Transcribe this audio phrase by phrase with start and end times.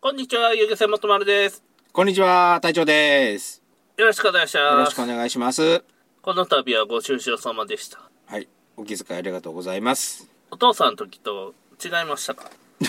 [0.00, 1.62] こんにちは、ゆげせもとまるです。
[1.92, 3.62] こんにちは、隊長です。
[3.96, 4.92] よろしくお願いしよろます。
[4.92, 5.82] しくお願いします。
[6.22, 8.00] この度はご愁傷様でした。
[8.26, 8.48] はい。
[8.76, 10.28] お気遣いありがとうございます。
[10.50, 11.52] お父さんの時と
[11.84, 12.48] 違いましたか？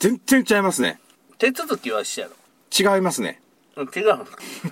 [0.00, 0.98] 全然違いますね。
[1.38, 2.94] 手続きは一緒やろ？
[2.96, 3.40] 違いますね。
[3.76, 4.26] うん違うの？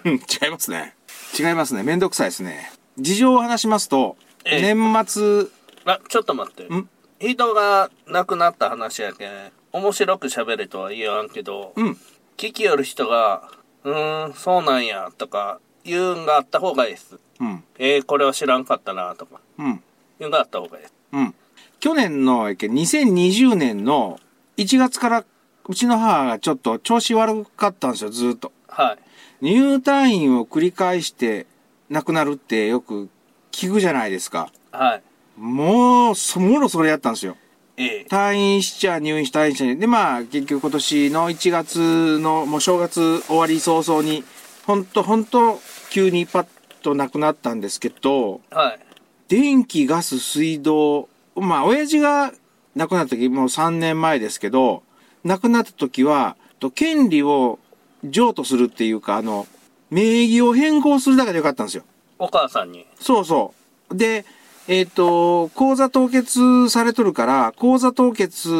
[0.05, 0.97] う ん違いますね。
[1.39, 1.83] 違いますね。
[1.85, 2.73] めんどくさいですね。
[2.99, 5.47] 事情を話しますと、ええ年末、
[5.85, 6.89] あ、ちょっと待ってん？
[7.21, 11.97] 人が亡くなった話やけん、面白く喋れとは言わんけど、うん。
[12.37, 13.49] 聞きよる人が、
[13.85, 17.19] うーん、そうなんや、とか、言うんがあった方がいいです。
[17.41, 17.65] うん。
[17.79, 19.83] えー、これは知らんかったな、とか、うん。
[20.19, 20.95] 言うんがあった方がいいです。
[21.13, 21.35] うん。
[21.81, 24.21] 去年の、えけ2020年の
[24.57, 25.25] 1月から、
[25.69, 28.53] うちの母がちょっと調子悪かったんですよ、ずーっと。
[28.67, 28.99] はい。
[29.41, 31.47] 入退院を繰り返して
[31.89, 33.09] 亡くなるってよく
[33.53, 34.51] 聞くじゃないですか。
[34.73, 35.03] はい。
[35.37, 37.37] もう、そもろそれやったんですよ。
[37.79, 44.25] ええ退院しちゃ入院し退院しちゃで、まあ、結局今年の1月の、もう正月終わり早々に、
[44.67, 46.47] ほんと、ほんと、急にパッ
[46.83, 48.81] と亡くなったんですけど、はい。
[49.29, 52.33] 電気、ガス、水道、まあ、親父が
[52.75, 54.83] 亡くなった時、もう3年前ですけど、
[55.25, 57.61] 亡くなった時は、と権利を
[58.03, 59.47] 譲渡するっていうか、あの、
[59.91, 61.85] 名義を変更するだけでよかったんですよ。
[62.19, 62.87] お母さんに。
[62.99, 63.55] そうそ
[63.91, 63.97] う。
[63.97, 64.25] で、
[64.69, 68.51] えっ、と、口座凍結されとるから、口座凍結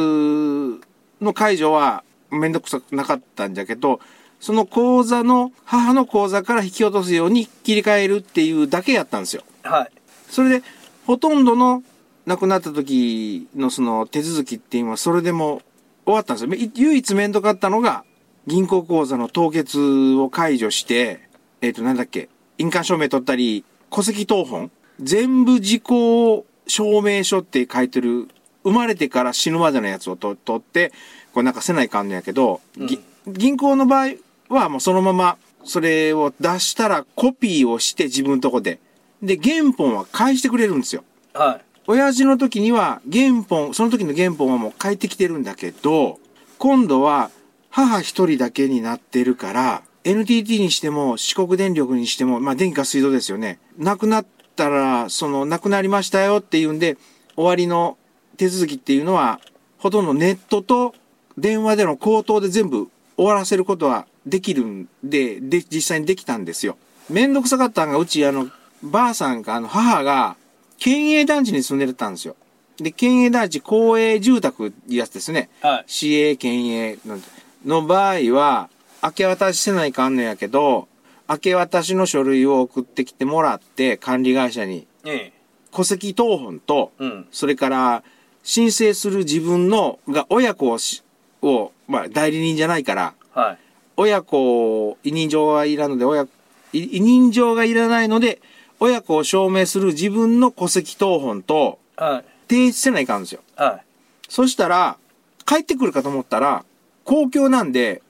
[1.21, 4.01] の解除はめんどくさくなかったんじゃけど、
[4.41, 9.43] その口座の、母の口座から引き落とすように切り替えるっていうだけやったんですよ。
[9.63, 9.93] はい。
[10.31, 10.63] それで、
[11.07, 11.83] ほとんどの
[12.25, 15.61] 亡くなった時のその手続きっていうのはそれでも
[16.07, 16.55] 終わったんですよ。
[16.55, 18.05] い唯一めんどかったのが、
[18.47, 19.79] 銀行口座の凍結
[20.15, 21.29] を解除して、
[21.61, 24.71] えっ、と、なんだっけ、印鑑証明取ったり、戸籍謄本
[25.01, 28.29] 全部時効証明書って書いてる、
[28.65, 30.93] 生まれてから死ぬまでのやつをと取って、
[31.33, 34.15] これなんかせないかんのやけど、ぎ銀行の場合
[34.49, 38.81] はもうそのままそれを出したらコピーをして自分のとこで。
[39.23, 41.05] で、原本は返してくれるんですよ。
[41.35, 41.65] はい。
[41.87, 46.19] 親父の時には原本、その時の原本はもう返ってきてるんだけど、
[46.59, 47.31] 今度は
[47.71, 53.59] 母一人だけになってるから、NTT にしても四国電力にしても、まあ電気か水道ですよね。
[53.79, 54.27] 亡くなっ
[54.59, 56.99] たら、その亡くなりましたよっていうんで、
[57.37, 57.97] 終わりの
[58.37, 59.41] 手続きっていうのは、
[59.79, 60.95] ほとんどネットと
[61.39, 66.77] 電話での口頭で全部終わらせることはできるんで、で、実際にできたんですよ。
[67.09, 68.51] めんどくさかったんが、うち、あの、
[68.83, 70.37] ばあさんか、あの、母が、
[70.79, 72.37] 県営団地に住んでたんですよ。
[72.77, 75.49] で、県営団地、公営住宅やつですね。
[75.63, 75.85] はい。
[75.87, 77.19] 市営、県営の
[77.65, 78.69] の場合は、
[79.03, 80.89] 明け渡しせないかんのやけど、
[81.29, 85.39] 明け渡しの書類を送ってきてもらって、管理会社に、ええ
[85.71, 87.29] 戸籍謄本と、うん。
[87.31, 88.03] それから、
[88.43, 91.03] 申請する自分の、が親子をし、
[91.43, 93.59] を、まあ、代理人じゃないから、はい。
[93.97, 96.27] 親子、委任状はいらんので、親、
[96.73, 98.41] い委任状がいらないので、
[98.81, 102.25] 親子を証明する自分の戸籍謄本と、はい。
[102.49, 103.43] 提出せないかんですよ。
[103.57, 103.81] は
[104.29, 104.97] そしたら、
[105.45, 106.65] 帰ってくるかと思ったら、
[107.05, 108.03] 公共なんで、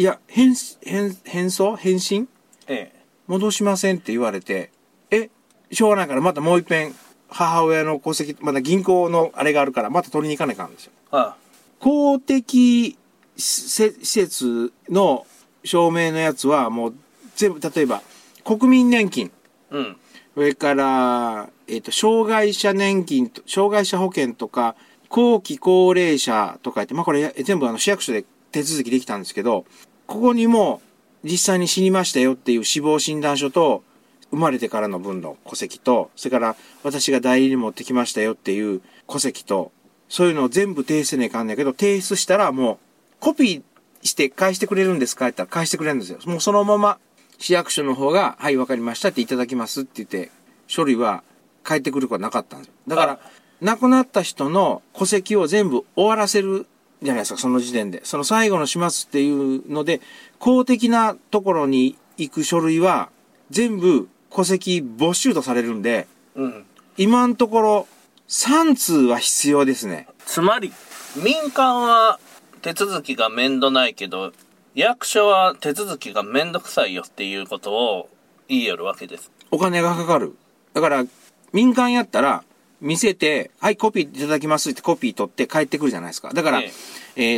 [0.00, 0.04] い。
[0.04, 2.28] や、返、返、返送返信
[2.66, 3.00] ええ
[3.30, 4.72] 戻しませんって言われて、
[5.08, 5.30] え、
[5.70, 6.92] しょうがないからまたもう一遍、
[7.28, 10.92] 母親の戸籍、まだ銀行のあれがあるから、また取りに行かないかんですよ。
[11.12, 11.36] は
[11.78, 12.98] 公的
[13.36, 15.26] 施施設の
[15.62, 16.94] 証明のやつはもう
[17.36, 18.02] 全部、例えば、
[18.44, 19.30] 国民年金、い。
[19.70, 19.96] うん。
[20.34, 24.74] それから、えっ、と、障害者年金と、障害者保険とか、
[25.08, 29.66] 後期高齢者とか言って、まあこれ全部あの市役所で手続きできたんですけど、
[30.10, 30.82] ここにも
[31.22, 33.84] 実際に死にましたよっていう死亡診断書と、
[34.32, 39.70] 生まれてからの分の戸籍と、それから私が代理に持ってきましたよっていう戸籍と、
[40.08, 42.78] そういうのを全部提出せねえかんねんけど、提出したらもう
[43.20, 43.62] コピー
[44.02, 46.18] して返してくれるんですかって言ったら返してくれるんですよ。
[46.26, 46.98] もうそのまま
[47.38, 50.32] 市役所の方が、はい、わかりましたっていただきますって言って、
[50.66, 51.22] 書類は
[51.62, 52.74] 返ってくることはなかったんですよ。
[52.88, 53.20] だから、
[53.60, 56.66] 亡くなった人の戸籍を全部終わらせる
[57.02, 58.00] じゃないですか、その時点で。
[58.04, 60.00] その最後の始末っていうので、
[60.38, 63.10] 公的なところに行く書類は、
[63.50, 66.64] 全部戸籍没収とされるんで、うん。
[66.96, 67.88] 今のところ、
[68.28, 70.06] 3通は必要ですね。
[70.26, 70.72] つまり、
[71.16, 72.20] 民間は
[72.62, 74.32] 手続きが面倒ないけど、
[74.74, 78.08] 役所は手続きが面倒くさいよっていうことを
[78.48, 79.30] 言いよるわけです。
[79.50, 80.36] お金がかかる。
[80.74, 81.04] だから、
[81.52, 82.44] 民間やったら、
[82.80, 86.30] 見せて、はい、コピーいただきますってコピー取って帰ってくるじゃないですか。
[86.32, 86.72] だから、ええ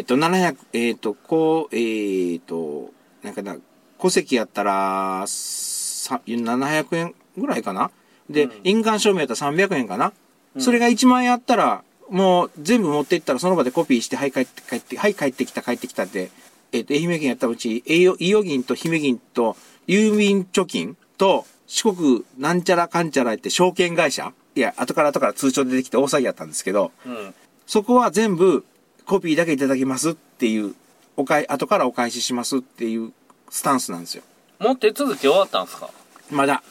[0.00, 2.90] っ、と、700、えっ、と、こう、えっ、と、
[3.22, 3.56] なんかな、
[4.00, 7.90] 戸籍やったら、さ700円ぐらいかな？
[8.28, 8.52] で、うん。
[8.64, 10.12] 印鑑証明やったら300円かな、
[10.58, 16.30] それが1万円あったら、もう全部持っていったらその場でコピーして、はい帰って帰って、はい帰ってきた帰ってきたって、
[16.72, 24.32] えっ、と、愛媛県やったうち、伊予銀と姫銀と郵便貯金と四国なんちゃらかんちゃらって証券会社。
[24.54, 27.34] いや、後から後から通帳出てきて大騒ぎやったんですけど、うん。
[27.66, 28.64] そこは全部
[29.06, 30.74] コピーだけいただきますっていう、
[31.16, 33.12] おかい、後からお返ししますっていう
[33.50, 34.22] スタンスなんですよ。
[34.58, 35.90] もう手続き終わったんすか？
[36.30, 36.62] まだ、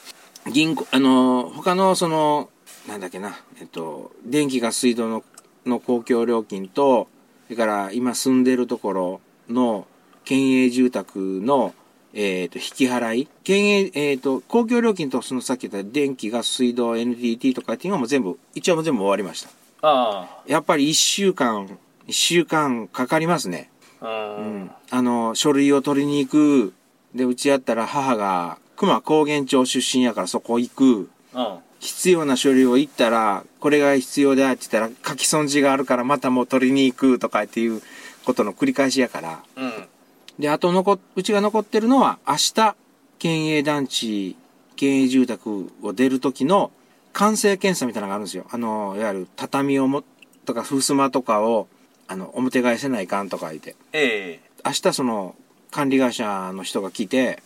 [0.51, 2.49] 銀行、あのー、他のその、
[2.87, 5.23] なんだっけな、えっと、電気ガス水道の、
[5.65, 7.07] の公共料金と、
[7.47, 9.85] それから今住んでるところの
[10.25, 11.75] 県営住宅の、
[12.13, 13.27] えっ、と、引き払い。
[13.43, 19.49] 県営、えっ、と、公共料金とそのさっき言った電気、ガス、水道、NTT とかっていうのも全部、一応もう全部終わりました。
[19.83, 21.77] あやっぱり一週間、
[22.07, 23.69] 一週間かかりますね。
[24.01, 24.37] あ。
[24.39, 24.41] う。
[24.41, 24.71] うんん。
[24.89, 26.73] あの、書類を取りに行く。
[27.15, 31.09] で、うちやったら母が、熊高原町出身やからそこ行く。
[31.33, 31.57] うん。
[31.79, 37.81] 必要な書類を言ったら、これが必要だって言ったら、書き損じがあるからまたもう取りに行くとかっていう
[38.23, 39.43] ことの繰り返しやから。
[39.55, 39.87] うん。
[40.37, 42.75] で、あと残っ、うちが残ってるのは、明日、
[43.17, 44.35] 県営団地、
[44.75, 46.71] 県営住宅を出る時の
[47.13, 48.45] 完成検査みたいなのがあるんですよ。
[48.51, 50.03] あの、いわゆる畳をも、
[50.45, 51.67] とか、襖とかを、
[52.11, 53.75] あの、表返せないかんとか言って。
[53.93, 55.35] ええ明日その、
[55.71, 57.41] 管理会社の人が来て、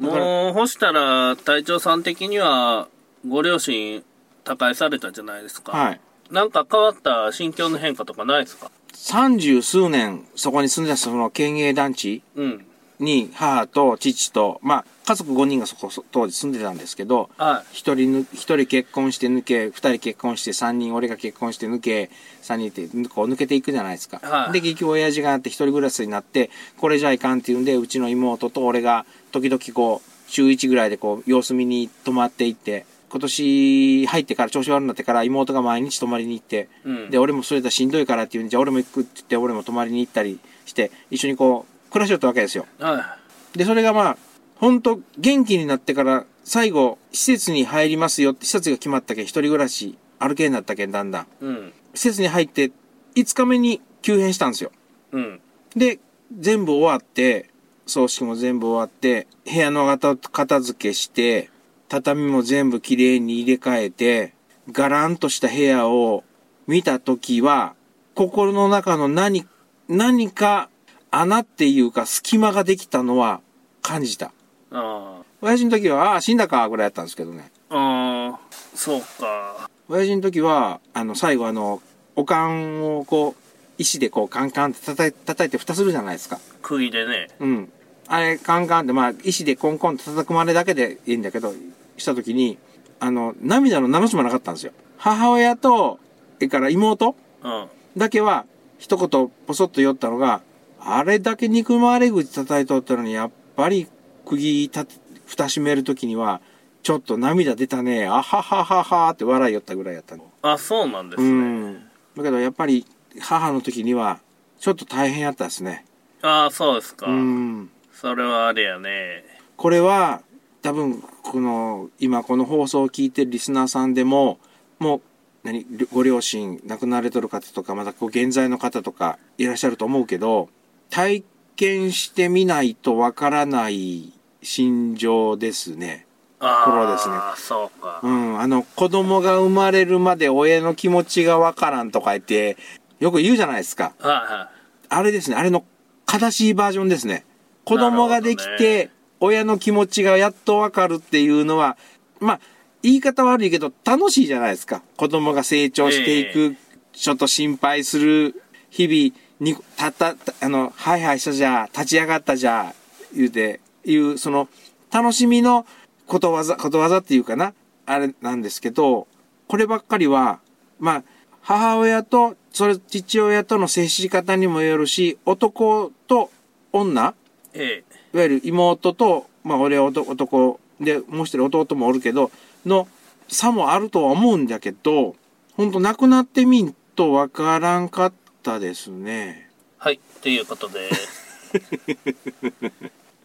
[0.00, 2.88] だからもう、干したら、隊長さん的には、
[3.26, 4.02] ご両親、
[4.44, 5.72] 他界されたじゃないですか。
[5.72, 6.00] はい。
[6.30, 8.70] なんか変わった心境の変化とかないですか？
[8.94, 12.66] 三十数年そこに住んでたその県営団地うん。
[13.02, 22.10] に母と父と、まあ家族5人がそこそ当時住んでたんですけど、は一人ぬ、一人結婚して抜け、二人結婚して三人、俺が結婚して抜け、
[22.40, 24.20] 三人ってこう抜けていくじゃないですか。
[24.22, 36.88] はいで、結局親父があって一人暮らしになって、これじゃいかんっていうんで、うちの妹と俺が時々こう、週1ぐらいでこう、様子見に泊まっていって、今年入ってから調子悪くなってから妹が毎日泊まりに行って、い。
[36.88, 37.10] うん。
[37.10, 42.66] で、俺もそれだしんどいからっていうんで、じゃあ俺も行くって言って、俺も泊まりに行ったりして、一緒にこう、暮らしよったわけですよ。
[42.80, 43.18] は
[43.54, 44.16] で、それがまあ、
[44.56, 51.22] 本当元気になってから、最後、施設に入りますよって、施設が決まったけん、一人暮らし、歩けになったけん、だんだん。
[51.22, 51.26] い。
[51.42, 51.72] うん。
[51.94, 52.72] 施設に入って、
[53.14, 54.72] 5日目に急変したんですよ。
[55.12, 55.40] うん。
[55.76, 55.98] で、
[56.36, 57.50] 全部終わって、
[57.86, 61.50] 葬式も全部終わって、部屋の片片付けして、
[61.88, 64.32] 畳も全部きれいに入れ替えて、
[64.70, 66.24] ガランとした部屋を
[66.66, 67.74] 見たときは、
[68.14, 69.46] 心の中の何、
[69.88, 70.70] 何か
[71.12, 73.40] 穴っていうか隙間ができたのは
[73.82, 74.32] 感じた。
[74.72, 77.50] あ親父の時は、ああ、死んだか、ぐらいやったんですけどね。
[77.68, 77.76] あ。
[77.76, 78.40] ああ。
[78.74, 79.68] そうか。
[79.88, 81.82] 親父の時は、あの、最後あの、
[82.16, 83.42] おかんをこう、
[83.76, 86.38] 石でこうカンカンって叩い叩いて蓋するじゃないですか。
[86.62, 87.28] 釘でね。
[87.40, 87.72] うん。
[88.06, 91.52] あれ、カンカンって、まあ、石でコンコンと叩くまでだけでいいんだけど、
[91.96, 92.58] した時に、
[93.00, 94.72] あの、涙の流しもなかったんですよ。
[94.96, 95.98] 母親と、
[96.36, 97.66] それから妹うん。
[97.96, 98.44] だけは、
[98.78, 100.40] 一言ポソッと言ったのが、
[100.84, 103.86] あれだけ憎まれ口叩いとったのに、やっぱり、
[104.26, 104.94] 釘たて、
[105.26, 106.40] 蓋閉める時には、
[106.82, 110.30] ちょっと涙出たね、あははははって笑いよったぐらいやったの。
[110.42, 111.30] あ、そうなんですうね。
[111.70, 111.74] ん。
[112.16, 112.84] だけど、やっぱり、
[113.20, 114.20] 母の時には、
[114.58, 115.84] ちょっと大変やったですね。
[116.22, 117.06] ああ、そうですか。
[117.06, 117.70] うん。
[117.92, 119.24] それはあれやね。
[119.56, 120.22] これは、
[120.62, 124.38] 多分、この、今この放送を聞いてるリスナーさんでも、
[124.80, 125.00] もう、
[125.44, 130.48] 何、ご両親亡くなられとる方とか、またこう現在の方とかいらっしゃると思うけど、
[130.92, 131.24] 体
[131.56, 136.06] 験してみないとわからない心情ですね。
[136.38, 136.70] ああ。
[136.70, 138.00] これはですねそうか。
[138.02, 142.58] うん、あの、子供が生まれるまで親の気持ちがわからんとか言って、
[143.00, 143.94] よく言うじゃないですか。
[144.00, 144.50] はいは
[144.90, 145.64] あれですね、あれの
[146.12, 147.24] 悲しいバージョンですね。
[147.64, 151.78] 子供ができて、親の気持ちがやっとわかるっていうのは、
[152.20, 152.40] まあ、
[152.82, 154.82] 言い方悪いけど楽しいじゃないですか。
[154.98, 156.54] 子供が成長していく、
[156.92, 162.74] ちょっと心配する、日々に、たった、たあの、はいはいしたじゃ、立ち上がったじゃ、
[163.14, 164.48] 言うて、いう、その、
[164.92, 165.66] 楽しみの
[166.06, 167.52] ことわざ、ことわざっていうかな、
[167.84, 169.08] あれなんですけど、
[169.48, 170.38] こればっかりは、
[170.78, 171.02] まあ、
[171.40, 176.30] 母親と、それ、父親との接し方にもよるし、男と
[176.72, 177.14] 女、
[177.54, 177.58] い。
[177.58, 177.84] え
[178.14, 182.30] いわゆる妹と、まあ俺は男男で、もう一人弟もおるけど、
[182.64, 182.86] の
[183.28, 185.16] 差もあるとは思うんだけど、
[185.56, 189.48] ほんと亡くなってみんとわからんかったですね。
[189.48, 190.00] えはい。
[190.20, 190.90] ということで。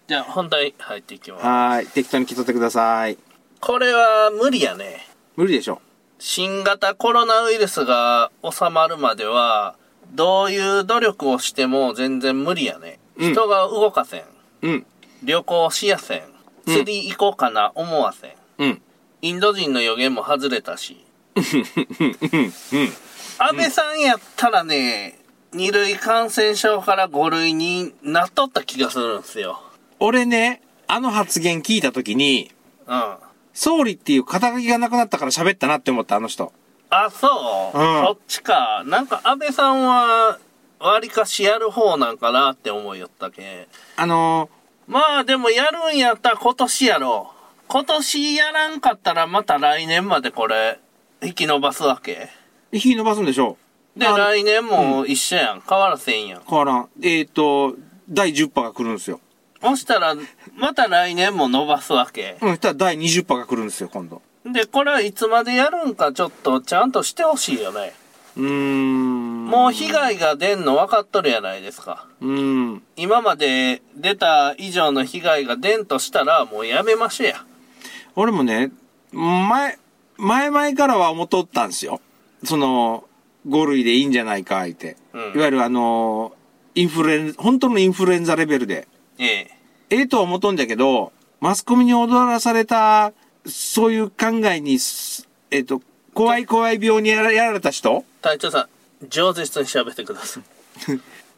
[0.08, 1.46] じゃあ、本題入っていきます。
[1.46, 1.88] はーい。
[1.88, 3.18] 適当に聞いとってください。
[3.60, 5.08] これは無理やね。
[5.36, 5.82] 無理でしょ。
[6.20, 9.76] 新型コロナウイルスが収まるまでは、
[10.14, 13.00] どういう努力をしても全然無理やね。
[13.18, 14.24] うん人が動かせん。
[14.62, 14.86] うん。
[15.24, 16.24] 旅行しやせん。
[16.66, 18.32] 釣り行こうかな思わせん。
[18.60, 18.82] うん。
[19.22, 21.04] インド人の予言も外れたし。
[21.36, 21.44] うん。
[23.40, 23.48] うん。
[23.48, 25.20] 安倍さんやったらね、
[25.54, 29.62] 二類感染症から五類になっとった気がするんですよ。
[30.00, 32.52] 俺ね、あの発言聞いたときに、
[32.88, 33.16] うん。
[33.54, 36.54] 総理っていう肩書きがなくなったから喋ったなって思った、あの人。
[36.90, 38.84] あ、そう、うんそっちか。
[38.86, 40.40] なんか安倍さんは、
[40.80, 43.68] 割かしやる方なんかなって思いよったけ。
[43.96, 44.50] あの
[44.88, 47.64] まあでもやるんやったら今年やろう。
[47.68, 50.80] 今年やらんかったらまた来年までこれ、
[51.22, 52.30] 引き伸ばすわけ。
[52.72, 53.58] ー、引き伸ばすんでしょ
[53.96, 55.62] で、あの来年も一緒やん。
[55.68, 56.42] 変わらせんやん。
[56.48, 56.90] 変わらん。
[57.02, 57.76] えっ、と、
[58.10, 59.20] 第10波が来るんですよ。
[59.62, 60.16] そしたら、
[60.56, 62.38] また来年も伸ばすわけ。
[62.42, 64.22] うん、そしたら第20波が来るんですよ、今度。
[64.46, 67.94] で、これはいつまでやるんかちょっとちゃんとしてほしいよね。
[68.38, 69.46] うーん。
[69.48, 72.06] もう被害が出んの分かっとるやないですか。
[72.22, 72.84] うーん。
[72.96, 77.44] 今まで出た以上の被害が出んとしたらもうやめましょうや。
[78.16, 78.72] 俺もね、
[79.12, 79.80] 前、
[80.18, 82.00] 前々からは思っとったんですよ。
[82.44, 83.06] その、
[83.48, 84.98] 5類でいいんじゃないか、言って。
[85.14, 86.34] うんいわゆるあの、
[86.76, 88.88] インフルエンザ、本当のインフルエンザレベルで。
[89.18, 89.52] ええ。
[89.90, 93.14] ええとは思っとんだけど、マスコミに踊らされた、
[93.46, 95.82] そういう考えにす、えっ、と、
[96.14, 98.04] 怖い怖い病にやらやられた人？
[98.22, 98.68] 隊長さ
[99.04, 100.44] ん、上手に喋ってください。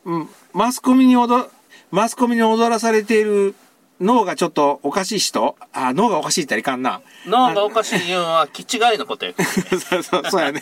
[0.05, 1.45] うん、マスコミに踊、
[1.91, 3.55] マスコミに踊らされている
[3.99, 5.57] 脳がちょっとおかしい人？
[5.73, 7.01] あ、脳がおかしいっていかんな。
[7.25, 9.43] 脳がおかしい言うのは、気違いのことやね。
[9.43, 10.61] そうそう、そうやね。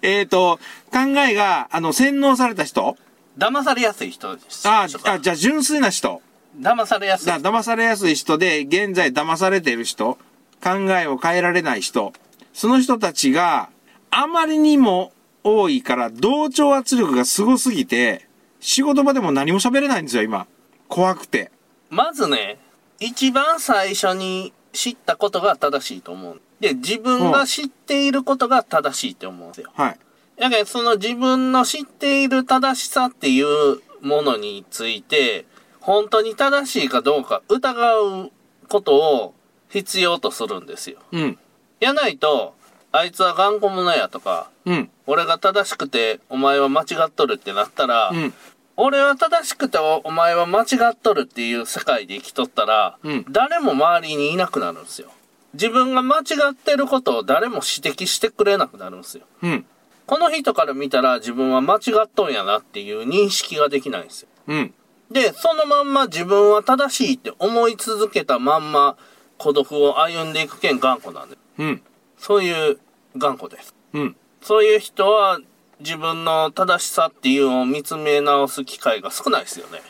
[0.00, 0.58] えっと、
[0.90, 0.98] 考
[1.28, 2.96] えが、あの、洗脳された人？
[3.36, 4.68] 騙されやすい人です。
[4.68, 6.22] ああ、じゃあ純粋な人。
[6.58, 7.40] 騙されやすいだ。
[7.40, 10.18] 騙されやすい人で、現在騙されている人、
[10.62, 12.12] 考えを変えられない人、
[12.52, 13.70] その人たちが
[14.10, 15.12] あまりにも
[15.44, 18.28] 多いから同調圧力がすごすぎて、
[18.60, 20.46] 仕事場でも何も喋れないんですよ、今。
[20.88, 21.50] 怖くて。
[21.88, 22.58] まずね、
[23.02, 26.40] 一番最初に知ったことが正しいと思う。
[26.60, 29.72] で、自分が知っていることが正しいって思うんですよ。
[29.74, 29.98] はい。
[30.36, 35.44] やけんその自分の知っている正しさっていうものについて、
[35.80, 38.30] 本当に正しいかどうか疑う
[38.68, 39.34] ことを
[39.68, 40.98] 必要とするんですよ。
[41.10, 41.38] うん。
[41.80, 42.54] やないと、
[42.92, 44.90] あいつは頑固者やとか、うん。
[45.06, 48.34] 俺が正しくてお前は間違っとるってなったら、うん。
[48.76, 55.10] 俺は正しくてお前は間違っとるっていう世界で生きとったら、うん誰も周りにいなくなるんですよ。
[55.54, 59.24] 自分が間違ってることを誰も指摘してくれなくなるんですよ。
[59.42, 59.66] うん。
[60.06, 64.28] この人から見たら自分は間違っとんやなっていう認識ができないんですよ。
[64.48, 64.74] うん。
[65.10, 68.96] で、そのまんま自分は正しいって思い続けたまんま
[69.36, 71.36] 孤独を歩んでいくけん頑固なんで。
[71.58, 71.82] うん。
[72.16, 72.78] そういう
[73.16, 73.74] 頑固です。
[73.92, 74.16] うん。
[74.40, 75.38] そういう人は
[75.82, 79.82] 自分の正しさっていうのを見つめ直す機会が少ないですよね。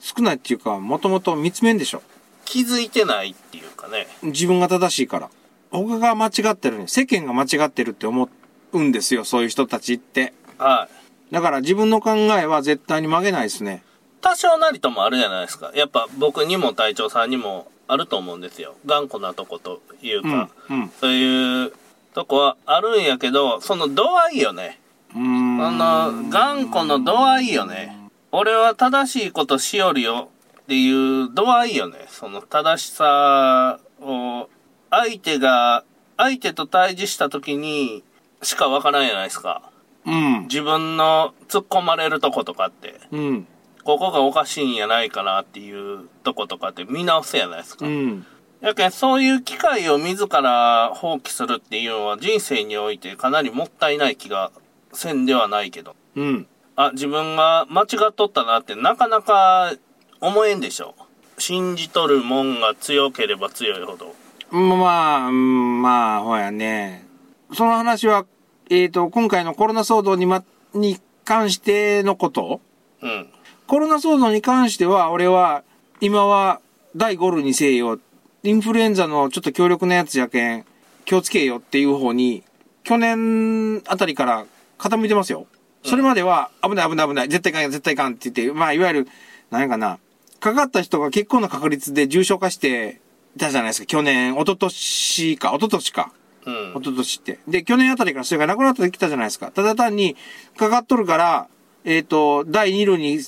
[0.00, 2.02] 少ないっていうか、もともと見つめんでしょ。
[2.44, 4.06] 気づいてないっていうかね。
[4.22, 5.30] 自分が正しいから。
[5.70, 6.88] 他が間違ってるね。
[6.88, 8.28] 世間が間違ってるって思
[8.72, 10.32] うんですよ、そういう人たちって。
[10.58, 10.88] は
[11.30, 11.34] い。
[11.34, 13.82] だから自分の考えは絶対に曲げないですね。
[14.20, 15.72] 多少なりともあるじゃないですか。
[15.74, 18.76] やっぱ僕にも隊長さんにもあると思うんですよ。
[18.86, 20.80] 頑固なとこというか、うん。
[20.80, 20.92] うん。
[21.00, 21.72] そういう
[22.14, 24.80] とこはあるんやけど、その度合いよね。
[25.14, 25.64] うーん。
[25.64, 27.96] あの、頑固の度合いよね。
[28.32, 30.28] 俺は正しいことしよるよ
[30.60, 32.06] っていう度合いよね。
[32.08, 34.48] その正しさを、
[34.90, 35.84] 相手が、
[36.16, 38.04] 相手と対峙した時に
[38.42, 39.70] しかわからんやないですか。
[40.06, 40.42] うん。
[40.42, 43.00] 自分の突っ込まれるとことかって。
[43.10, 43.46] うん。
[43.84, 47.86] ここがおかしいんやないかなっていうとことかって見直すやないですか。
[47.86, 48.26] うん。
[48.60, 54.50] やけんそういう機会を自ら放棄するっていうのは人生においてかなりもったいない気が
[54.94, 55.96] せんではないけど。
[56.16, 56.46] うん。
[56.76, 59.74] あ、自分が間違っとったなってなかなか
[60.20, 60.94] 思えんでしょ。
[61.38, 64.14] 信じとるもんが強ければ強いほど。
[64.50, 67.06] まあ、うんまあ、ほやね。
[67.52, 68.26] その話は、
[68.70, 72.60] えっ、と、今回のコロナ騒動にま、に関してのこと？
[73.02, 73.28] うん。
[73.66, 75.62] コロナ騒動に関しては、俺は、
[76.00, 76.60] 今は、
[76.96, 77.98] 第5類にせえよ。
[78.42, 80.64] インフルエンザのちょっと強力なやつやけん、
[81.04, 82.42] 気をつけよっていう方に、
[82.82, 84.46] 去年あたりから
[84.78, 85.46] 傾いてますよ。
[85.84, 89.08] それまでは、危ない危ない危ない、絶対いかん、絶対いかんって言って、まあ、いわゆる、
[89.50, 89.98] 何やかな、
[90.40, 93.00] かかった人が結構な確率で重症化して
[93.38, 93.86] たじゃないですか。
[93.86, 96.12] 去年、一昨年か、一昨年か。
[96.46, 96.72] うん一。
[96.74, 97.38] 昨年って。
[97.48, 99.50] で、去年あたりからそれがなくなってきたじゃないですか。
[99.50, 100.16] ただ単に、
[100.56, 101.48] かかっとるから、
[101.84, 103.20] えっ、と、第2類に、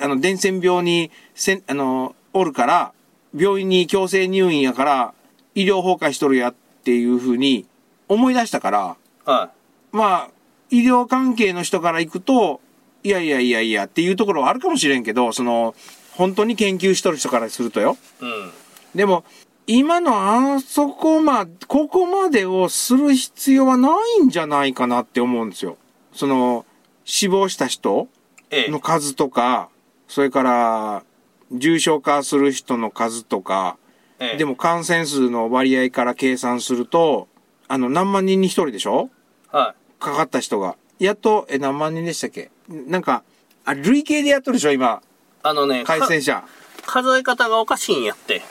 [0.00, 2.92] あの、伝染病に、せん、あの、おるから、
[3.34, 5.14] 病院に強制入院やから、
[5.54, 6.54] 医療崩壊しとるやっ
[6.84, 7.66] ていうふうに
[8.08, 9.50] 思い出したから、は
[9.92, 10.30] まあ、
[10.72, 12.60] 医療関係の人から行くと、
[13.04, 15.74] いやいやいやいやっていうところはあるかもしれんけど、その、
[16.12, 17.98] 本当に研究しとる人からするとよ。
[18.20, 18.24] い。
[18.24, 18.50] うん。
[18.94, 19.24] でも、
[19.66, 25.76] 今のあそこま、ここまでをする必要はないんじゃないかなって思うんですよ。
[26.14, 26.64] その、
[27.04, 28.08] 死亡した人
[28.50, 29.68] ええの数とか、
[30.08, 31.04] それから、
[31.50, 33.76] 重症化する人の数とか、
[34.18, 37.28] ええでも感染数の割合から計算すると、
[37.68, 39.10] あの、何万人に一人でしょ？
[39.50, 40.76] はかかった人が。
[40.98, 42.50] やっと、え、何万人でしたっけ？
[42.68, 43.22] なんか、
[43.64, 45.06] あ、累計でやっとるでしょ今、い。
[45.42, 46.44] あのね、か感染者。
[46.86, 48.42] 数え方がおかしいんやって。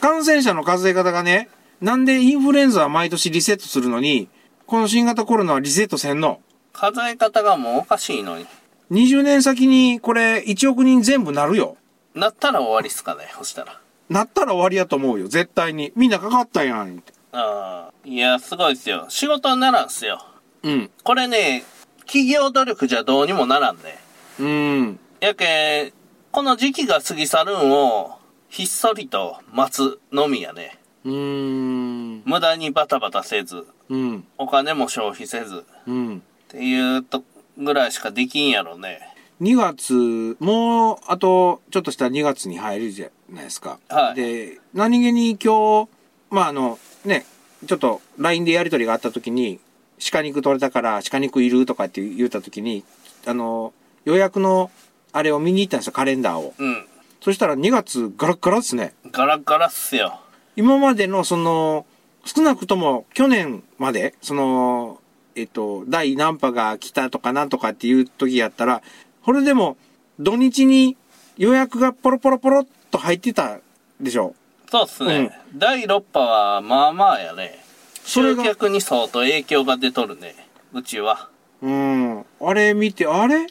[0.00, 1.48] 感染者の数え方がね、
[1.80, 4.28] なんでインフルエンザは毎年リセットするのに、
[4.66, 6.40] この新型コロナはリセットせんの？
[6.72, 8.46] 数え方がもうおかしいのに。
[8.90, 11.76] ?20 年先にこれ1億人全部なるよ。
[12.14, 13.80] なったら終わりっすかね、そしたら。
[14.08, 15.92] なったら終わりやと思うよ、絶対に。
[15.96, 17.02] みんなかかったやん。
[17.32, 17.92] ああ。
[18.04, 19.06] いや、すごいっすよ。
[19.08, 20.24] 仕事にならんっすよ。
[20.62, 20.90] うん。
[21.02, 21.64] これね、
[22.00, 23.98] 企業努力じゃどうにもならんね。
[24.38, 25.00] うん。
[25.20, 25.92] やけ、
[26.32, 30.78] この時期が過ぎ去るんを、ひっそりと待つのみやね。
[31.04, 32.22] うーん。
[32.24, 34.26] 無駄にバタバタせず、うん。
[34.38, 36.22] お金も消費せず、っうん。
[36.48, 37.24] ていうと、
[37.56, 39.00] ぐらいしかできんやろね。
[39.40, 43.78] 2月、もう、あと、ちょっとしたら2月に入るじゃないですか。
[43.88, 45.88] はいで、何気に今日、
[46.30, 47.24] まあ、あの、ね、
[47.66, 49.60] ちょっと LINE でやり取りがあった時に、
[50.00, 52.84] 鹿肉取れたから鹿肉いるとかって言った時に、
[53.26, 53.72] あの、
[54.04, 54.70] 予約の
[55.12, 56.54] あれを見に行ったんですよ、カレンダーを。
[56.58, 56.86] うん。
[57.20, 58.94] そしたら2月ガラッガラですね。
[59.12, 60.20] ガラッガラっすよ。
[60.56, 61.86] 今までのその、
[62.24, 65.00] 少なくとも去年まで、その、
[65.34, 68.82] えっと、第何波が来たとかなんとかっていう時やったら、
[69.22, 69.76] これでも
[70.18, 70.96] 土日に
[71.36, 73.58] 予約がポロポロポロっと入ってた
[74.00, 74.34] でしょ。
[74.70, 75.38] そうっすね。
[75.54, 77.64] 第6波は、まあまあやね。
[78.12, 80.34] 集客に相当影響が出とるね。
[80.72, 81.28] うちは。
[81.62, 82.24] うん。
[82.40, 83.46] あれ見て、あれ？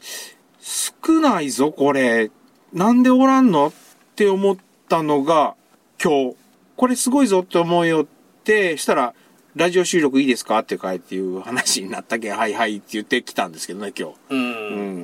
[0.59, 2.29] 少ないぞ、これ。
[2.73, 3.73] なんでおらんのっ
[4.17, 4.57] て思っ
[4.89, 5.55] たのが
[6.03, 6.35] 今日。
[6.75, 8.05] これすごいぞって思うよっ
[8.43, 9.13] て、したら、
[9.55, 14.15] ラジオ収録いいですかってかいっていう話になったけん、はいはいって言ってきたんですけどね、今日。
[14.29, 14.39] うん。
[14.39, 14.45] う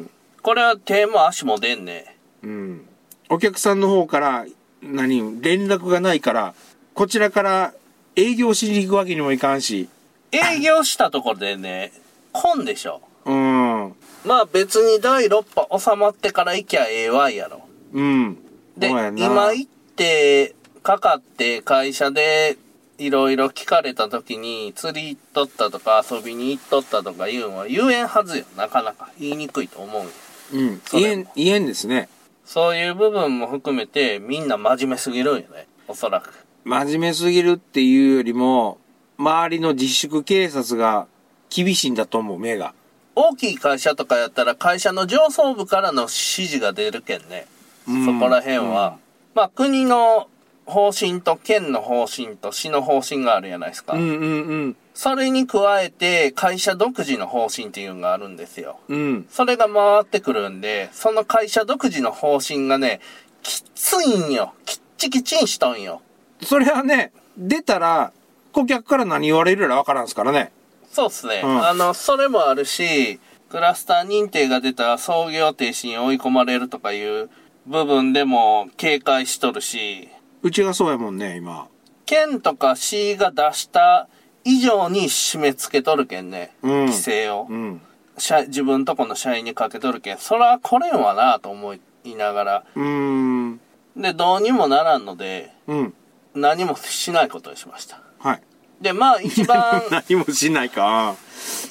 [0.01, 0.09] ん。
[0.41, 2.17] これは手も足も出んね。
[2.43, 2.85] うん。
[3.29, 4.45] お客さんの方から、
[4.81, 6.53] 何、連絡がないから、
[6.93, 7.73] こちらから
[8.15, 9.89] 営業しに行くわけにもいかんし。
[10.31, 11.91] 営業したところでね、
[12.31, 13.01] 混んでしょ。
[13.25, 13.93] うん。
[14.25, 17.61] まあ別に第6波収まってから行きゃええわいやろ。
[17.93, 18.37] うん。
[18.77, 22.57] で、今行って、かかって会社で
[22.97, 28.45] いろいろ聞かれた時に釣り行っとったとか遊びに行っとったとか言うんは言えんはずよ。
[28.55, 30.09] なかなか言いにくいと思うよ。
[30.53, 30.81] うん。
[30.93, 32.07] 言えん、言えんですね。
[32.45, 35.67] そういう部分も含めてみんな真面目すぎるんよね。
[35.87, 36.44] おそらく。
[36.65, 38.79] 真面目すぎるっていうよりも、
[39.19, 41.05] 周りの自粛警察が
[41.51, 42.73] 厳しいんだと思う、目が。
[43.13, 47.45] 大きい会社とかやったら会社の上層部からの指示が出るけんね。
[47.87, 48.97] うんそこら辺は。
[49.35, 50.27] まあ国の
[50.65, 53.93] 方針と県の方針と市の方針があるじゃないですか。
[53.93, 54.77] うんうんうん。
[54.95, 58.79] それに加えて会社独自の方針っていうのがあるんですよ。
[58.89, 59.27] うん。
[59.29, 63.01] それが回ってくるんで、その会社独自の方針がね、
[63.43, 64.53] きついんよ。
[64.65, 66.01] きっちきちんしとんよ。
[66.41, 68.11] それはね、出たら、
[68.51, 70.51] 顧客から何言われるやらわからんすからね。
[70.91, 71.41] そうっすね。
[71.43, 73.19] うんあの、それもあるし、
[73.49, 77.29] クラスター認定が出たら創業停止に追い込まれるとかいう
[77.67, 80.09] 部分でも警戒しとるし、
[80.41, 81.67] うちがそうやもんね、今。
[82.05, 84.07] 県とか市が出した
[84.43, 86.51] 以上に締め付けとるけんね。
[86.61, 87.47] うん規制を。
[87.49, 87.81] うん。
[88.17, 91.79] 社自分とこの社員にかけとるけん、そらこれんわなと思い
[92.15, 92.63] ながら。
[92.75, 93.59] うーん。
[93.97, 95.93] で、どうにもならんので、うん。
[96.35, 98.01] 何もしないことにしました。
[98.19, 98.41] はい。
[98.81, 101.15] で、まあ一番、 何もしないか。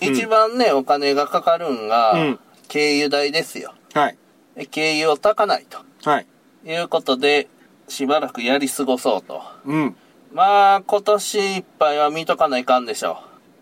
[0.00, 3.74] 一番ね、お金がかかるんが、うん経由代ですよ。
[3.92, 4.16] はい。
[4.57, 6.27] で経由をたかないとはい。
[6.64, 7.48] いうことで、
[7.88, 9.42] しばらくやり過ごそうと。
[9.66, 9.96] うん。
[10.33, 13.18] まあ、今年いっぱいは見とかないかんでしょ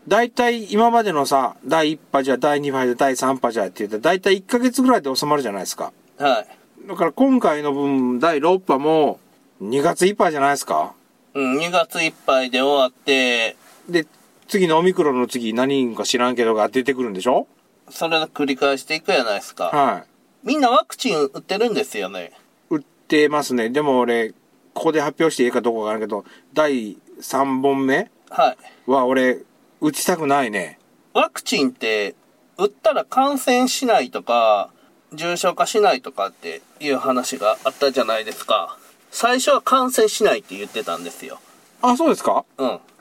[0.09, 5.93] 大体今までのさ、第1波じゃ、第2波じゃ、第3波じゃって言ったら、大体1ヶ月ぐらいで収まるじゃないですか。
[6.19, 6.23] う。
[6.23, 6.89] はい。
[6.89, 9.21] だから今回の分、第6波も、
[9.63, 10.93] 2月いっぱいじゃないですか？
[11.35, 13.57] うん、2月いっぱいで終わって、
[13.89, 14.07] で、
[14.49, 17.47] 次のオミクロンの次何人か知らんけどが出てくるんでしょ？
[17.89, 19.65] それを繰り返していくじゃないですか。
[19.67, 20.05] は
[20.43, 22.33] みんなワクチン打ってるんですよね。
[22.71, 22.75] い。
[22.75, 23.71] 売ってますね。
[23.71, 24.31] でも俺、
[24.75, 28.91] ここで発表していいかどうかわからんけど、第3本目はい。
[28.91, 29.39] は俺、
[29.81, 30.79] 打ちたくないね。
[31.13, 32.15] ワクチンって、
[32.59, 34.71] 打ったら感染しないとか、
[35.13, 38.79] 重症化しないとかっていう話があったじゃないですか。
[39.13, 41.39] 最初は感染しないって言ってたんですよ。
[41.83, 42.45] あ、そうですか？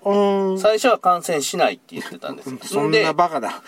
[0.04, 0.60] うん。
[0.60, 2.58] 最初は感染しないって言ってたんですよ。
[2.66, 3.64] そんでなバカだ。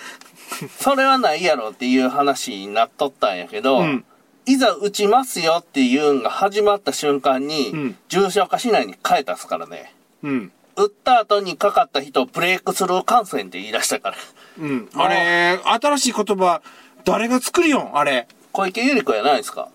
[0.80, 4.06] それはないやろっていう話になっとったんやけど、うん
[4.46, 9.96] いざ打ちますよっていうんが始まった瞬間に、うん重症化しないに変えたっすからね。
[10.22, 10.52] うん。
[10.76, 14.18] 打った後にかかった人をブレイクスルー感染って言い出したから。
[14.60, 14.90] うん。
[14.96, 16.62] あれ、新しい言葉、
[17.06, 17.98] 誰が作るよん？
[17.98, 18.28] あれ。
[18.54, 19.68] 小池百合子やないですか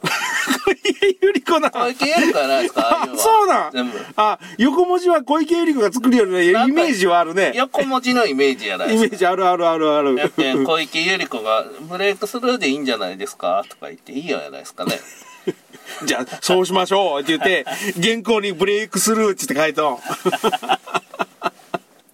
[0.64, 1.70] 小池百合子な。
[1.72, 3.98] 小池百合子やないですかあ そうなん全部。
[4.16, 7.52] あ、横文字は小池百合子が作るようなイメージはあるね。
[7.56, 9.10] 横文字のイメージやないイですか。
[9.10, 10.16] メージあるあるあるある。
[10.64, 15.00] 小池百合子がブレイクスルーでいいんじゃないですかとか言っていいよやないですかね。
[16.06, 17.64] じゃあ、そうしましょうって言って、
[18.00, 19.98] 原稿にブレイクスルーって書いとん。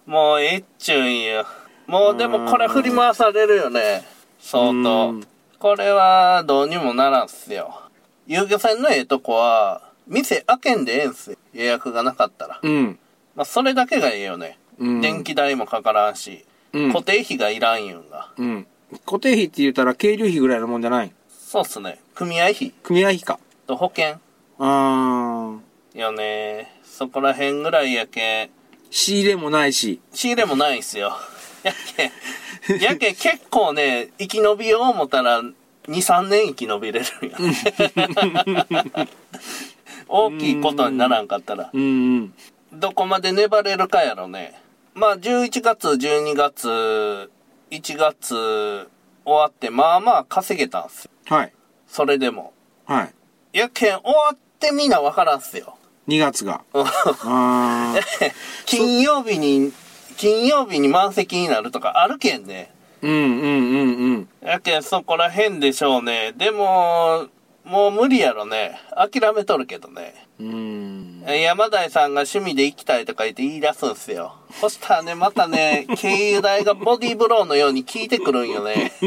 [0.11, 1.45] もうええっちゅうんよ。
[1.85, 4.03] もうでもこれ振り回されるよね。
[4.41, 5.27] 相う当ん。
[5.59, 7.81] これはどうにもならんっすよ。
[8.27, 11.37] 遊漁船のええとこは、店開けんでええんすよ。
[11.53, 12.59] 予約がなかったら。
[12.61, 12.99] うん。
[13.35, 14.57] まあそれだけがええよね。
[14.77, 18.31] うん電気代もかからんし、うん固定費がいらんいうんが。
[18.37, 18.67] うん。
[19.05, 21.11] 固定費って言ったら軽量費ぐらいのもんじゃない？
[21.29, 21.99] そうっすね。
[22.13, 23.39] 組合費組合費か。
[23.65, 24.19] と保険
[24.59, 25.99] あー。
[25.99, 26.79] よね。
[26.83, 28.49] そこら辺ぐらいやけん。
[28.91, 29.99] 仕入れもないし。
[30.13, 31.13] 仕入れもないんすよ。
[31.65, 35.53] やけん、やけん結構ね、生き延びよう思ったら、2、
[35.87, 37.37] 3年生き延びれるんや。
[40.07, 41.71] 大きいことにならんかったら。
[42.71, 44.61] どこまで粘れるかやろね。
[44.93, 47.29] まあ、11月、12月、
[47.71, 48.89] 1月、
[49.25, 51.11] 終わって、まあまあ稼げたんすよ。
[51.25, 51.53] はい。
[51.87, 52.53] それでも。
[52.85, 53.13] はい。
[53.57, 55.77] やけん、終わってみなわからんすよ。
[56.07, 56.61] 2月が。
[58.65, 59.73] 金曜日に、
[60.17, 62.71] 金曜日に満席になるとかあるけんね。
[63.01, 64.29] うんうんうんうん。
[64.41, 66.33] やけんそこら辺でしょうね。
[66.37, 67.27] でも、
[67.65, 68.79] もう無理やろね。
[68.95, 70.27] 諦めとるけどね。
[70.39, 71.23] うん。
[71.25, 74.35] 山台さんが趣味で行きたいとか言って言い出すんすよ。
[74.61, 78.93] そしたらね、またね、 経由代がボディーブローのように効いてくるんよね。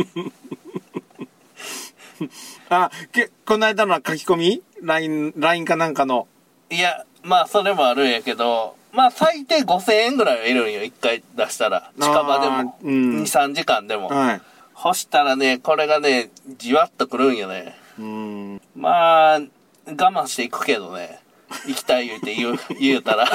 [2.68, 6.26] あ、け、この間の書き込み ?LINE、LINE かなんかの。
[6.70, 10.82] いや、まあそれもあるんやけど、まあ最低5000円ぐらいはいるんよ。
[10.82, 11.92] 一回出したら。
[12.00, 12.56] 近場でも。
[12.56, 14.08] あーうん2、3時間でも。
[14.08, 14.40] はい。
[14.76, 17.76] そしたらね、これがね、じわっとくるんよね。
[17.96, 18.60] うん。
[18.74, 19.44] まあ、我
[19.86, 21.20] 慢していくけどね。
[21.68, 23.28] 行きたい言うて言う、 言うたら。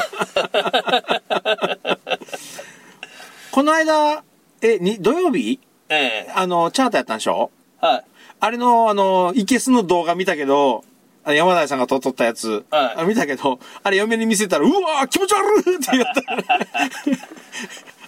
[3.52, 4.21] この間、
[4.62, 5.62] え、に、土曜日？
[5.88, 7.52] ええあの、チャートやったんでしょ？
[7.80, 8.04] はい。
[8.41, 10.84] あれの、あの、いけすの動画見たけど、
[11.25, 16.43] あの山田さんが撮っとったやつ、はいあ見たけど、あれ嫁に見せたら、うわー気持ち悪いって言ったら、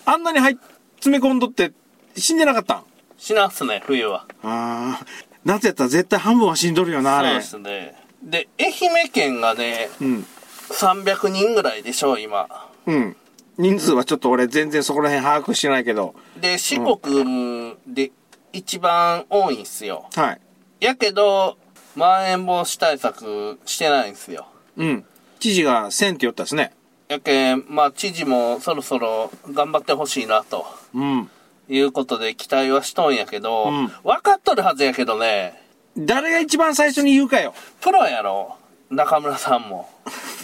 [0.06, 0.56] あんなに入っ
[0.96, 1.72] 詰め込んどって
[2.16, 2.84] 死んでなかったん？
[3.18, 4.26] しなっすね、冬は。
[4.44, 5.06] ああ、
[5.44, 7.42] 夏やったら絶対半分は死んどるよな、あれ。
[7.42, 8.04] そうですね。
[8.24, 10.26] で、愛媛県がね、うん。
[10.72, 12.48] 300人ぐらいでしょ、今。
[12.88, 13.16] うん。
[13.58, 16.16] 人数はちょっと俺全然そこら辺把握してないけど。
[16.42, 18.12] で、四国で
[18.52, 20.10] 一番多いんすよ。
[20.16, 20.42] はい。
[20.80, 21.58] やけど、
[21.96, 24.48] まん延防止対策してないんすよ。
[24.78, 25.06] うん。
[25.40, 26.74] 知事が1000って言ったですね。
[27.08, 31.30] やけん、まあ、知事もそろそろ頑張ってほしいな、とうん。
[31.70, 35.62] いうことで期待はしとんやけど、うん分かっとるはずやけどね、
[35.98, 37.54] 誰が一番最初に言うかよ。
[37.82, 38.58] プロやろ
[38.90, 39.90] 中村さんも。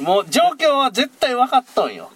[0.02, 2.10] もう状況は絶対分かっとんよ。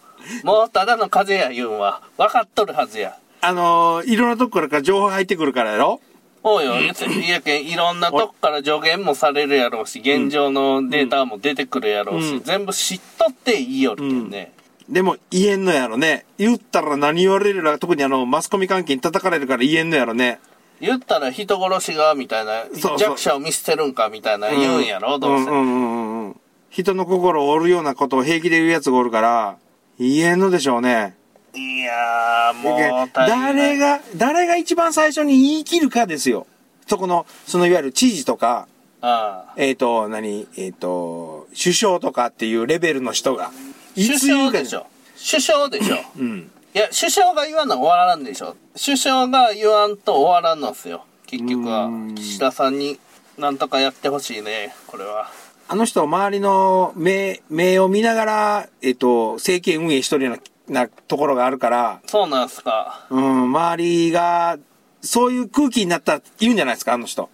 [0.43, 3.17] もうただの風や言うんは分かっとるはずや。
[3.41, 6.02] あのー、いろんなとこから情報入ってくるからやろ
[6.47, 6.86] おうよ、い
[7.27, 14.53] やけん、いろんなとこから助言もされるやろうし、現状のデータも出てくるやろうし、うん全部知っとっていいよるけんね。
[14.88, 16.23] でも言えんのやろね。
[16.38, 20.39] 言ったら何言われるら、特にあの、マスコミ関係に叩かれるから言えんのやろね。
[20.79, 25.45] 言ったら人殺しが、みたいな、そうそう弱者を見捨てるんか、みたいな言うんやろ、どうせ。
[25.45, 26.41] んうんうんうんうん。
[26.69, 29.58] 人の心を折るようなことを平気で言うやつがおるから、
[29.97, 31.15] 言えんのでしょうね。
[31.55, 36.47] いやー、もう誰が、誰が一番最初に言い切るかですよ。
[36.87, 38.67] そこの、そのいわゆる知事とか、
[39.01, 43.51] ああえっ、と、何、えっ、と、首相とかっていうレベルの人が。
[43.95, 44.87] い首つ言うか相でしょ。
[45.29, 45.97] 首相でしょ。
[46.17, 46.51] うん。
[46.73, 48.55] いや、首相が言わな終わらんでしょ。
[48.83, 51.05] 首相が言わんと終わらんのっすよ。
[51.27, 52.99] 結局は岸田さんに
[53.37, 55.29] なんとかやってほしいね、これは。
[55.67, 63.06] あの人、周りの目、目を見ながら、えっ、と、政権運営しとるような、なところがあるから、そうなんすか。
[63.10, 64.58] うん、周りが、
[65.01, 67.30] そういう空気になったら言うんじゃないですか、あの人。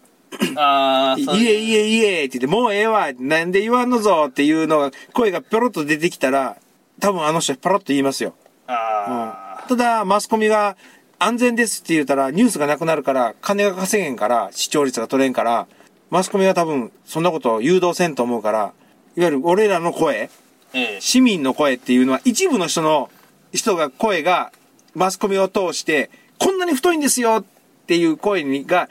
[0.56, 6.58] ああ、いえいえいえって言って、もうええわ、なんで言わんのぞっていうのが、声がぴょろっと出てきたら、
[7.00, 8.34] 多分あの人パロッと言いますよ。
[8.67, 10.78] ああ、ただ、マスコミが
[11.20, 15.67] 安全ですって言ったら、ニュースがなくなるから、金が稼げんから、視聴率が取れんから、
[16.10, 18.74] マスコミは多分、そんなことを誘導せんと思うから、
[19.15, 20.30] いわゆる俺らの声、
[20.74, 21.02] ええ。
[21.02, 23.10] 市民の声っていうのは、一部の人の、
[23.54, 24.52] 人が声が、
[24.96, 28.90] マスコミを通して、こんなに太いんですよっていう声にが、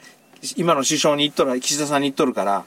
[0.55, 2.65] 今の首相に言っとる、岸田さんに言っとるから、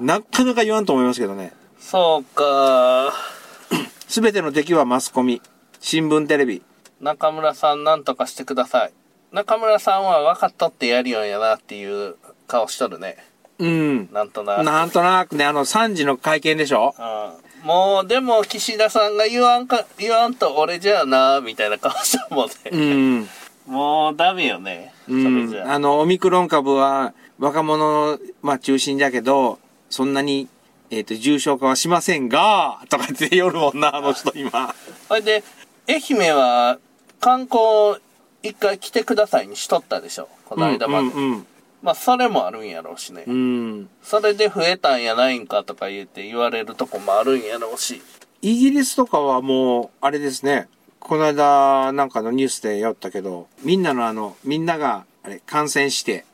[0.00, 1.52] なかなか言わんと思いますけどね。
[1.78, 3.12] そうか。
[4.08, 5.40] すべての敵はマスコミ、
[5.80, 6.62] 新聞、テレビ。
[7.00, 8.92] 中村さんなんとかしてください。
[9.32, 13.16] 中村さんは分かっとってやるよんやなっていう顔しとるね。
[13.58, 14.08] うん。
[14.12, 14.62] なんとなく。
[14.64, 16.94] なんとなくね、あの3時の会見でしょ？
[16.98, 22.54] うんもう、でも、岸田さんが言わんか、言わんと俺じゃあな、みたいな顔したもんね。
[22.70, 23.28] うん。
[23.66, 24.94] もう、ダメよね。
[25.08, 25.46] そうん。
[25.46, 29.58] れじゃあの、オミクロン株は若者、まあ中心だけど、
[29.90, 30.46] そんなに、
[30.90, 34.72] えっ、と、重症化はしませんが、とかって夜もんな、あの人今。
[35.08, 35.42] それで、
[35.88, 36.78] 愛媛は、
[37.18, 37.96] 観光、
[38.44, 40.28] 一回来てくださいにしとったでしょ。
[40.44, 41.08] この間まで。
[41.08, 41.46] うんうん
[41.82, 43.24] まあ、それもあるんやろうしね。
[43.26, 43.34] うん。
[43.34, 43.90] うん。
[44.02, 48.02] それで増えたんやないんかとか言って言われるとこもあるんやろうし。
[48.42, 50.68] イギリスとかはもう、あれですね。
[50.98, 56.24] この間、なんかのニュースでやったけど、みんなのあの、みんなが、あれ、感染して、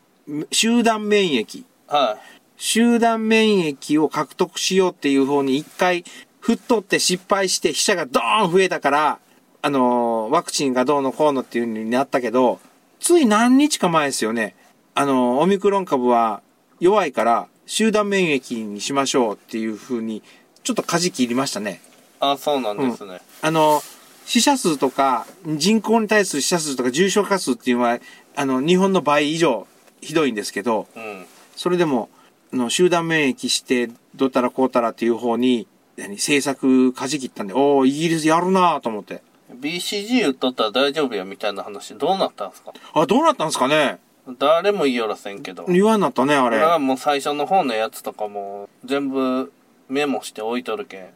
[0.50, 1.64] 集団免疫。
[1.88, 2.16] は
[2.57, 6.05] 集団免疫を獲得しようっていう方に一回、
[6.40, 9.18] ふっとって失敗して、死者がドーン増えたから、
[9.62, 12.61] あのーワクチンがどうのこうのっていう風になったけど、
[12.98, 14.55] つい何日か前ですよね。
[14.94, 16.42] あのーオミクロン株は
[16.81, 20.22] 弱いから、集団免疫にしましょうっていう風に、
[20.62, 21.81] ちょっと舵切りましたね。
[22.20, 22.24] い。
[22.33, 23.20] あ、そうなんですね。
[23.40, 23.83] あの、
[24.26, 27.98] 死者数とか、人口に対する死者数とか重症化数っていうのは、
[28.37, 29.66] あの、日本の倍以上
[30.00, 31.26] ひどいんですけど、うん。
[31.57, 32.09] それでも、
[32.52, 39.22] あの集団免疫して、どうたらこうたらっていう方に、何政策舵切ったんで、おおイギリスやるなぁと思って。
[39.55, 42.72] BCG 打っとったら大丈夫やみたいな話どうなったんですか？
[42.94, 43.98] あ、どうなったんですかね？
[44.38, 45.64] 誰も言いよらせんけど。
[45.68, 46.58] 言わんなったね、あれ。
[46.58, 49.52] 俺はもう最初の方のやつとかも全部
[49.88, 51.06] メモして置いとるけん。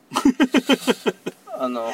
[1.59, 1.92] あの、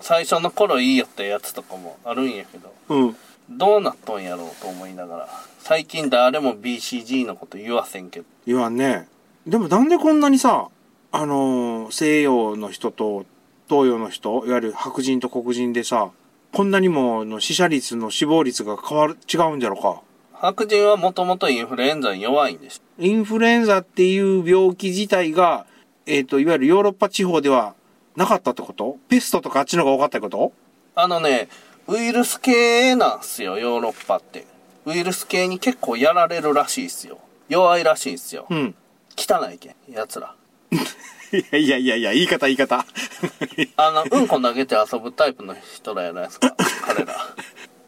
[0.00, 3.16] 最初の頃いいよってやつとかもあるんやけど、うん。
[3.48, 5.28] どうなっとんやろうと思いながら。
[5.60, 8.26] 最近誰も BCG のこと言わせんけど。
[8.46, 9.08] 言わんね。
[9.46, 10.68] でもなんでこんなにさ、
[11.12, 13.24] あのー西洋の人と
[13.68, 16.10] 東洋の人、いわゆる白人と黒人でさ、
[16.52, 20.02] こんなにもの死者率の死亡率が変わる、違うんじゃろか。
[20.40, 22.82] 白人はもともとインフルエンザに弱いんです。
[22.98, 25.66] インフルエンザっていう病気自体が、
[26.06, 27.74] えっ、と、いわゆるヨーロッパ地方では
[28.16, 28.96] なかったってこと？
[29.10, 30.52] ペストとかあっちの方が多かったってこと？
[30.94, 31.48] あのね、
[31.88, 34.46] ウイルス系なんすよ、ヨーロッパって。
[34.86, 37.18] ウイルス系に結構やられるらしいっすよ。
[37.50, 38.46] 弱いらしいんすよ。
[38.48, 38.74] うん。
[39.18, 40.34] 汚いけん、奴ら。
[41.32, 42.86] いやいやいやいや、言い方言い方。
[43.76, 47.29] あの、うんこ投げて遊ぶタイプの人らやないですか、彼ら。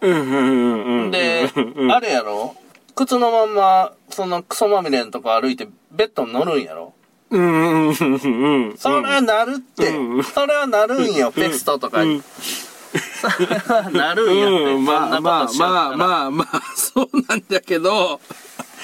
[0.02, 1.10] うんうんうんうん。
[1.10, 1.48] で
[1.90, 2.54] あれやろ？
[2.94, 6.92] 靴のまんま、そのクソまみれんとこ歩いてベッドに乗るんやろ？
[7.30, 8.76] うんうんうんうんうん。
[8.76, 12.22] それはなるって、うんそれはなるんよ、ペストとかに。
[12.22, 18.20] それはなるんやって、うん、まあまあまあまあまあ、そうなんだけど。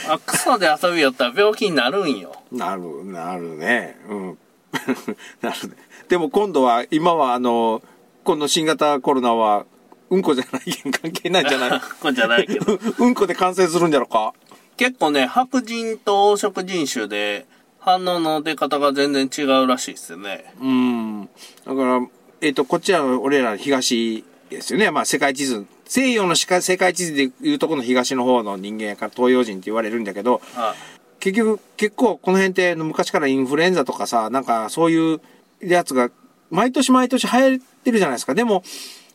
[0.09, 2.33] あ、クソで遊びよったら病気になるんよ。
[2.51, 3.99] なる、なるね。
[4.09, 4.39] うん。
[5.43, 5.77] なるね。
[6.09, 7.83] でも今度は、今はあの、
[8.25, 9.67] この新型コロナは、
[10.11, 11.81] うんこじゃないけん関係ないんじゃない？
[12.01, 12.75] これじゃないけど。
[12.75, 14.33] う うんこで感染するんじゃろか？
[14.77, 17.47] 結構ね、白人と黄色人種で
[17.81, 20.53] 反応の出方が全然違うらしいですよね。
[20.61, 21.23] うん。
[21.67, 22.01] だから、
[22.41, 24.91] えっ、と、こっちは俺ら東ですよね。
[24.91, 25.67] まあ世界地図。
[25.87, 30.75] 西洋のしか世界地図でいうとこの東の方の人間やから東洋人って言われるんだけど、は
[31.19, 35.21] 結局、結構この辺って昔からインフルエンザとかさ、なんかそういう
[35.61, 36.11] やつが
[36.51, 38.35] 毎年毎年流行ってるじゃないですか。
[38.35, 38.63] でも、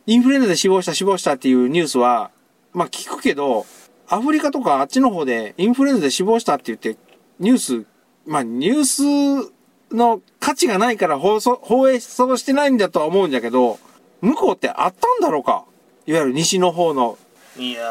[0.05, 2.31] インフルエンザで死亡した死亡したっていうニュースは、
[2.73, 3.65] まあ聞くけど、
[4.07, 6.97] アフリカとかあっちの方でインフルエンザで死亡したって言って、
[7.39, 7.85] ニュース、
[8.25, 9.51] まあニュース
[9.95, 13.79] の価値がないから放送、放映そうしてないんだとは思うんだけど、
[14.21, 15.65] 向こうってあったんだろうか？
[16.05, 17.17] いわゆる西の方の。
[17.57, 17.71] い。
[17.71, 17.81] いや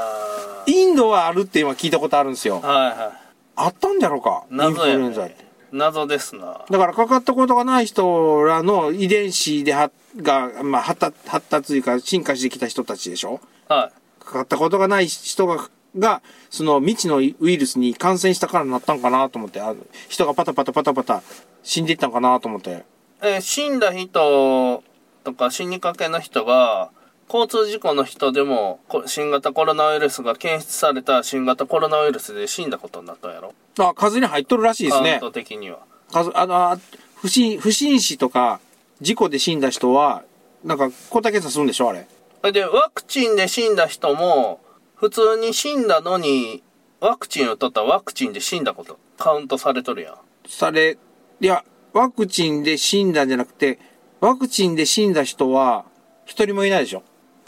[0.67, 0.71] ー。
[0.71, 2.61] インドはあるって今聞いたことあるんですよ。
[2.61, 3.13] はいは
[3.55, 4.45] あったんだろうか？
[4.51, 4.55] い。
[4.55, 5.52] インフルエンザってね。。
[5.73, 6.65] 謎ですな。
[6.71, 13.41] だからかかったことがない人らの遺伝子ではが、まあ、発達、発達というか進化してきた人たちでしょ？
[13.69, 19.75] はかかったことがない人が、が、その未知のウイルスに感染したからなったんかなと思って、あ
[20.09, 21.23] 人がパタパタパタパタ
[21.63, 22.71] 死んでいったんかなと思って。
[22.71, 22.75] い。
[23.23, 24.83] えー死んだ人
[25.25, 26.91] とか死にかけの人が、
[27.29, 33.55] 交通事故の人でも、こ新型コロナウイルスが検出された新型コロナウイルスで死んだことになったんやろ？
[33.79, 35.33] あ、数に入っとるらしいですねカウン。
[35.33, 35.81] ト的には。
[36.11, 36.79] 数、あの、あ
[37.17, 38.61] 不審、不審死とか、
[39.01, 40.25] 事故で死んだ人は、
[40.65, 42.07] なんか、小竹さんするんでしょあれ。
[42.53, 44.61] で、ワクチンで死んだ人も、
[44.95, 46.63] 普通に死んだのに、
[47.01, 50.15] ワクチンを取ったらワクチンで死んだこと、カウントされとるやん。
[50.47, 50.99] され、
[51.41, 53.79] いや、ワクチンで死んだんじゃなくて、
[54.21, 55.85] ワクチンで死んだ人は、
[56.25, 57.03] 一人もいないでしょ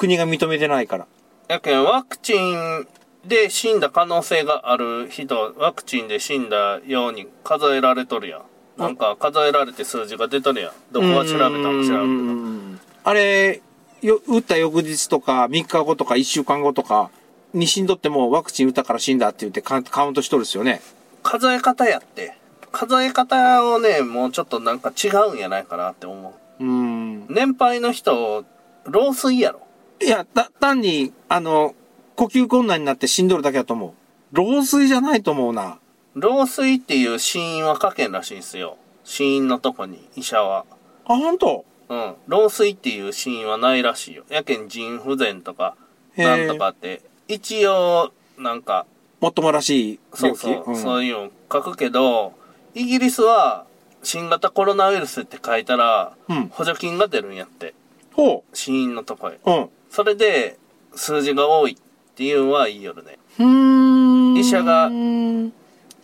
[0.05, 1.07] 国が認めてないから。
[1.49, 2.87] やけん、ワクチン
[3.27, 8.43] で死んだ可能性がある人、ワクチンで死んだように数えられとるやん。
[8.77, 10.73] なんか数えられて数字が出とるやん。
[10.93, 13.63] どこは調べたのか知らんあれ、
[14.03, 17.11] よ、打った翌日とか、3日後とか1週間後とか、
[17.55, 20.83] に死んどってもワクチン打ったから死んだって言ってカカウントしとるっすよね。
[21.23, 22.37] 数え方やって。
[22.73, 26.65] 数え方をね、もうちょっとなんか違うんやないかなって思う。
[26.65, 27.27] うーん。
[27.29, 28.45] 年配の人、
[28.85, 29.64] 老衰やろ。
[30.01, 31.75] いや、た、単に、あの、
[32.17, 33.93] 呼吸困難になって死んどるだけだと思う。
[34.33, 35.79] 老衰じゃないと思うな。
[36.15, 38.77] 老衰っていう死因は書けんらしいんですよ。
[39.05, 40.65] 死因のとこに、医者は。
[41.05, 41.65] あ、本当？
[41.89, 42.15] うん。
[42.27, 44.25] 老衰っていう死因はないらしいよ。
[44.29, 45.77] やけん腎不全とか、
[46.17, 48.87] なんとかって、一応、なんか、
[49.21, 50.41] もっともらしい病気？
[50.41, 52.33] そうそう、んそういうの書くけど、
[52.75, 53.67] イギリスは、
[54.03, 57.75] 新型コロナウイルスって書いたら、うん補助金が出るんやって。
[58.13, 59.41] ほ死因のとこへ。
[59.45, 59.51] う。
[59.51, 59.71] うん。
[59.95, 60.59] それで、
[60.97, 63.17] 数字が多いっていうのはいいよね。
[63.39, 64.37] うーん。
[64.37, 64.91] 医者が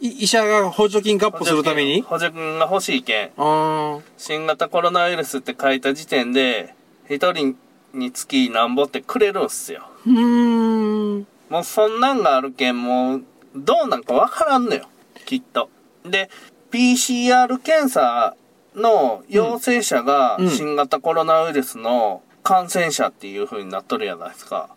[0.00, 2.02] い医者が補助金ガップするために？
[2.02, 3.30] 補助金が欲しいけん。
[4.16, 6.76] 新型コロナウイルスって書いた時点で、
[7.08, 7.56] 一人
[7.92, 9.82] につきなんぼってくれるんすよ。
[10.06, 11.26] うーん。
[11.48, 13.24] もうそんなんがあるけん、もう、
[13.56, 14.86] どうなんかわからんのよ。
[15.26, 15.68] きっと。
[16.04, 16.30] で、
[16.70, 18.36] PCR 検査
[18.76, 24.70] の陽性者がうん新型コロナウイルスの感染者っていう風になっとるじゃないですか。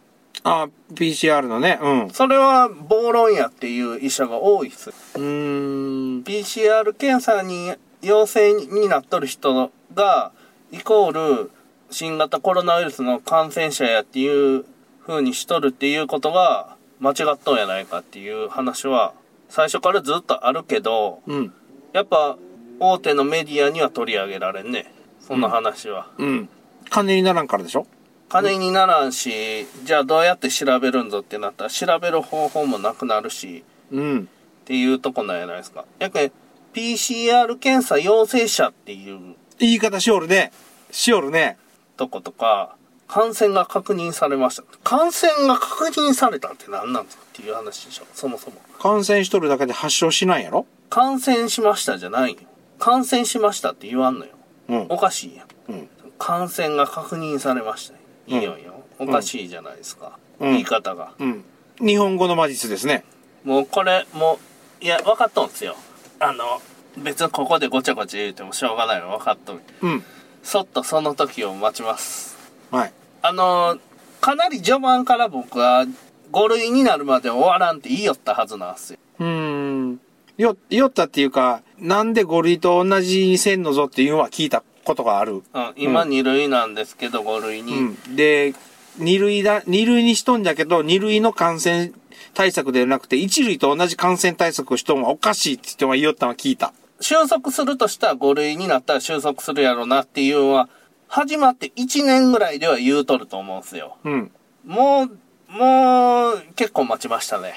[0.44, 1.80] あ、PCR のね。
[1.82, 2.06] うん。
[2.08, 4.90] うそれは暴論やっていう医者が多いっす。
[4.90, 6.24] ーん。
[6.24, 10.32] PCR 検査に陽性になっとる人が、
[10.72, 11.52] イコール
[11.92, 14.66] 新型コロナウイルスの感染者やっていう
[15.06, 19.14] 風にしとるっていうことが間違っとんやないかっていう話は
[19.50, 21.54] 最初からずっとあるけど、うん。
[21.94, 22.38] やっぱ
[22.80, 24.92] 大手のメディアには取り上げられんね。
[25.20, 26.12] そんな話は。
[26.18, 26.50] うん。
[26.94, 27.88] 金にならんからでしょ？
[28.30, 34.30] 金にならんし、じゃあどうやって調べるんぞってなったら調べる方法もなくなるし、うん。
[34.62, 35.86] っていうとこなんやないですか。
[35.98, 36.32] やけん
[36.72, 40.52] PCR 検査陽性者っていう言い方しおるね。
[40.92, 41.58] しおるね。
[41.98, 42.76] とことか、
[43.08, 44.64] 感染が確認されました。
[44.84, 48.58] 感染が確認されたって何なんですかっていう話でしょ、そもそも。
[48.80, 50.68] 感染しとるだけで発症しないやろ？
[50.92, 52.38] 感染しましたじゃないよ。
[52.78, 54.32] 感染しましたって言わんのよ。
[54.70, 54.86] うん。
[54.90, 55.48] おかしいやん。
[55.72, 55.90] うん。
[56.26, 57.96] 感染が確認されました。
[58.28, 58.82] いいよいよ。
[58.98, 60.18] おかしいじゃないですか。
[60.40, 61.12] うん言い方が。
[61.20, 61.44] うん。
[61.80, 63.04] 日本語の魔術ですね。
[63.44, 64.40] もうこれ、も
[64.82, 65.76] う、いや、分かっとんすよ。
[66.20, 66.62] あの、
[66.98, 69.60] 別にここでごちゃごちゃ言うてもしょうがないの分かっとる。
[69.82, 70.04] うん。
[70.44, 72.38] そっとその時を待ちます。
[72.72, 72.94] はい。
[73.22, 73.80] あのー
[74.22, 75.86] かなり序盤から僕は
[76.32, 79.00] 5類になるまで終わらんって言いよったはずなんですよ。
[79.20, 80.00] うーん。
[80.38, 85.34] よ、酔ったっていうか、なんで5類と同じにせんのぞっていうのは聞いたことがある。
[85.34, 87.74] うん、今うん2類なんですけど5類に。
[87.74, 88.16] うん。
[88.16, 88.54] で、
[89.00, 91.92] 2類だ、2類にしとんじゃけど、2類の感染
[92.34, 96.74] 対策ではなくて、1類と同じ感染対策をしとんはおかしいって言っても言いよったのは聞いた。
[97.00, 100.70] 収束するとしたら5類になったら収束するやろなっていうのは、
[101.08, 103.98] 始まって1年ぐらいでは言うとると思うんですよ。
[104.04, 104.32] うん。
[104.66, 105.18] もう、
[105.52, 107.54] もう、結構待ちましたね。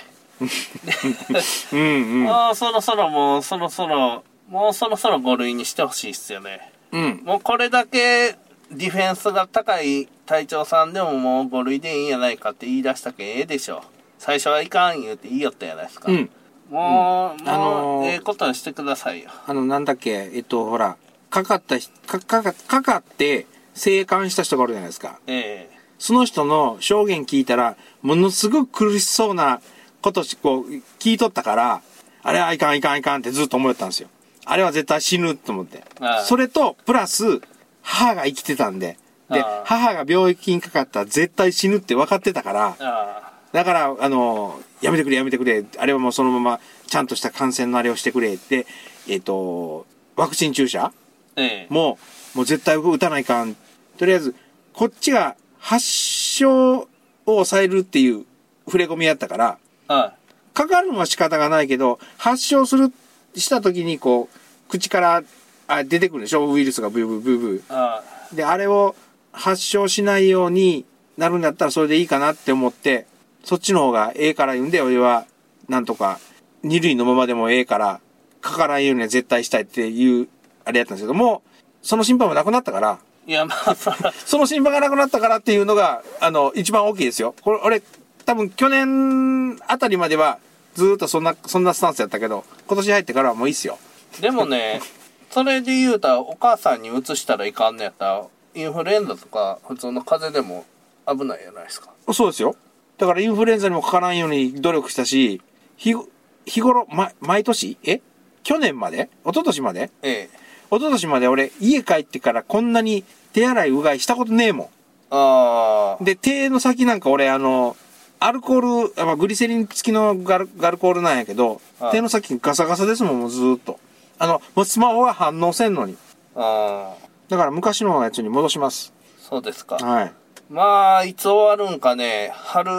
[1.72, 1.82] うんう
[2.18, 2.24] ん。
[2.24, 6.72] もうそろそろもう、そろそろ、もうそろそろ5類にしてほしいっすよね。
[6.92, 7.22] うん。
[7.24, 8.36] もうこれだけ
[8.70, 13.82] ディフェンスが高い隊長さんでももう5類でいいんやないかって言い出したけんええでしょ。
[14.18, 16.10] 最初はいかん言うて言いよったやないですか。
[16.10, 16.30] うん。
[16.70, 19.30] もう、うんあのーええことにしてくださいよ。
[19.46, 20.96] あの、なんだっけ、えっと、ほら、
[21.30, 25.20] かかったひ、か、かか、かかって、生還した人がおるじゃないですか。
[25.26, 29.60] えその人の証言聞いたら、ものすごく苦しそうな
[30.02, 30.64] ことし、こう、
[30.98, 31.82] 聞いとったから、
[32.22, 34.08] あれはいかんいかんいかんってずっと思ったんですよ。
[34.46, 35.84] あれは絶対死ぬと思って。
[36.00, 36.22] ああ。
[36.22, 37.40] それと、プラス、
[37.82, 38.96] 母が生きてたんで、
[39.28, 43.32] でああ、母が病気にかかったら絶対死ぬって分かってたから。
[43.52, 45.64] だから、あの、やめてくれやめてくれ。
[45.78, 48.34] あれはもうそのまま、ちゃんとした感染のあれをしてくれ。
[48.34, 48.66] って、
[49.08, 50.92] えっ、と、ワクチン注射あ、
[51.36, 51.66] ええ。
[51.68, 51.98] も
[52.34, 53.56] う、もう絶対打たないかん。
[53.98, 54.34] とりあえず、
[54.72, 56.88] こっちが発症を
[57.24, 58.24] 抑えるっていう
[58.66, 60.14] 触れ込みやったから、は
[60.54, 62.92] かかるのは仕方がないけど、発症する、
[63.36, 65.22] した時にこう、口から
[65.68, 66.50] あ出てくるでしょ？
[66.50, 67.62] ウイルスがブーブーブーブい。
[67.68, 68.36] あー。
[68.36, 68.94] で、あれを
[69.32, 70.84] 発症しないように
[71.16, 73.06] なるんだったらそれでいいかなって思って、
[73.44, 75.26] そっちの方がええから言うんで、俺は、
[75.68, 76.18] なんとか、
[76.62, 78.00] 二類のままでもええから、
[78.40, 80.28] かからんようには絶対したいっていう、
[80.64, 81.42] あれやったんですけども、
[81.82, 87.34] その心配もなくなったから、いや、まあ、そら、その心配がなくなったからっていうのが、あの、一番大きいですよ。
[87.40, 87.82] これ、俺、
[88.24, 90.38] 多分去年あたりまでは、
[90.76, 93.78] ずーっとそんな、そんなスタンスやったけど、今年入ってからはもういいっすよ。
[94.20, 94.80] でもね、
[95.30, 98.24] それで言うたら、お母さんに移したらいかんのやったら、
[98.54, 100.64] インフルエンザとか、普通の風邪でも
[101.06, 101.88] 危ないじゃないですか。
[102.12, 102.54] そうですよ。
[102.98, 105.40] だからインフルエンザにもかからんように努力したし、
[105.76, 106.06] 日ご、
[106.44, 107.78] 日頃、ま、毎年？
[107.84, 108.00] え？
[108.42, 109.08] 去年まで？
[109.24, 109.90] 一昨年まで？
[110.02, 110.46] ええ。
[110.70, 114.70] 一昨年まで俺、家帰ってからこんなに手洗いうがいしたことねえも
[115.10, 116.04] ああん。。
[116.04, 117.76] で、手の先なんか俺、あの、
[118.18, 123.78] アルコール、まあ、グリセリン付きのガルガルコールなんやけどあ、手の先ガサガサですもん、もうずーっと。
[124.18, 125.96] あの、もうスマホが反応せんのに。
[126.34, 128.92] ああ、だから昔のやつに戻します。
[129.18, 129.76] そうですか。
[129.76, 130.12] はい。
[130.48, 132.30] まあ、いつ終わるんかね。
[132.32, 132.70] 春、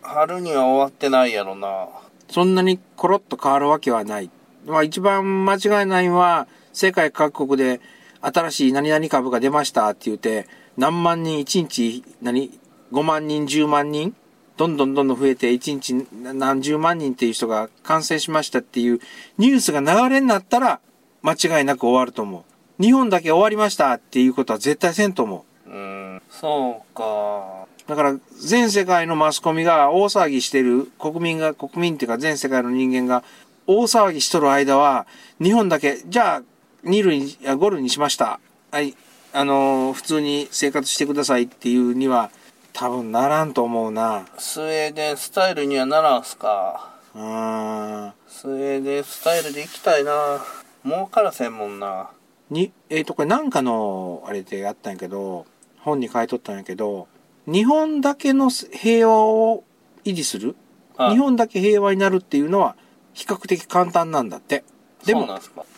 [0.00, 1.88] 春には終わってないやろな。
[2.30, 4.30] そんなにコロッと変わるわけはない。
[4.64, 7.80] まあ一番間違いないのは、世界各国で
[8.22, 10.46] 新しい何々株が出ましたって言って、
[10.78, 12.58] 何万人、1日、何
[12.92, 14.14] ?5 万人、10万人
[14.62, 19.00] どんどんどんどん増えて、1日何十万人っていう人が感染しましたっていう
[19.36, 20.78] ニュースが流れになったら、
[21.20, 22.44] 間違いなく終わると思
[22.78, 22.82] う。
[22.82, 25.68] 日本だけ終わりましたっていうことは絶対せんと思う。
[25.68, 27.66] うん、そうか。
[27.88, 33.24] だから、全世界のマスコミが大騒ぎしてる、国民が、国民っていうか全世界の人間が
[33.66, 35.08] 大騒ぎしとる間は、
[35.42, 36.42] 日本だけ、じゃあ、
[36.84, 38.38] 2類に、いや5類にしました。
[38.70, 38.94] はい。
[39.32, 42.30] あのー普通に生活してくださいっていうには、
[42.72, 44.26] 多分ならんと思うな。
[44.38, 46.90] スウェーデンスタイルにはならんすか。
[47.14, 48.12] うーん。
[48.26, 50.12] スウェーデンスタイルで行きたいな。
[50.84, 52.10] 儲からせんもんな。
[52.50, 55.46] に、えっ、と、これなんかの、あれでやったんやけど、
[55.80, 57.08] 本に書いとったんやけど、
[57.46, 59.64] 日本だけの平和を
[60.04, 60.56] 維持する
[60.96, 62.76] あ日本だけ平和になるっていうのは
[63.14, 64.64] 比較的簡単なんだって。
[65.04, 65.28] でも。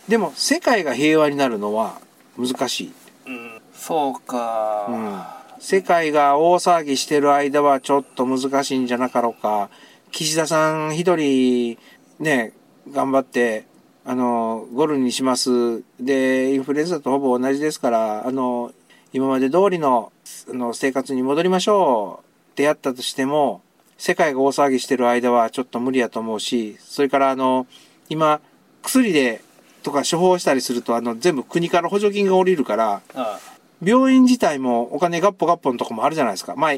[0.09, 1.99] でも世界が平和になるのは
[2.37, 2.93] 難しい。
[3.27, 4.87] うん、そうか。
[4.89, 5.44] うん。
[5.65, 9.71] 世界が大騒ぎしてる間はちょっと難しいんじゃなかろうか。
[10.11, 11.79] 岸田さん一人
[12.19, 12.53] ね、
[12.93, 13.65] 頑張って、
[14.05, 15.83] あの、5類にします。
[15.99, 18.73] で、インフルエンザとほぼ同じですから、あの、
[19.15, 20.13] 今まで通りの
[20.51, 23.63] あの生活に戻りましょうってやったとしても、
[23.97, 27.67] 世界が大騒ぎしてる間はちょっと無理やと思うし、それからあの、
[28.11, 28.43] 今、
[28.83, 29.41] 薬で
[29.83, 33.41] とか処方したりすると、あの、全部国から補助金が下りるから、あ
[33.83, 36.55] 病院自体もお金ガッポガッポのとこもあるじゃないですか。
[36.57, 36.73] まあ、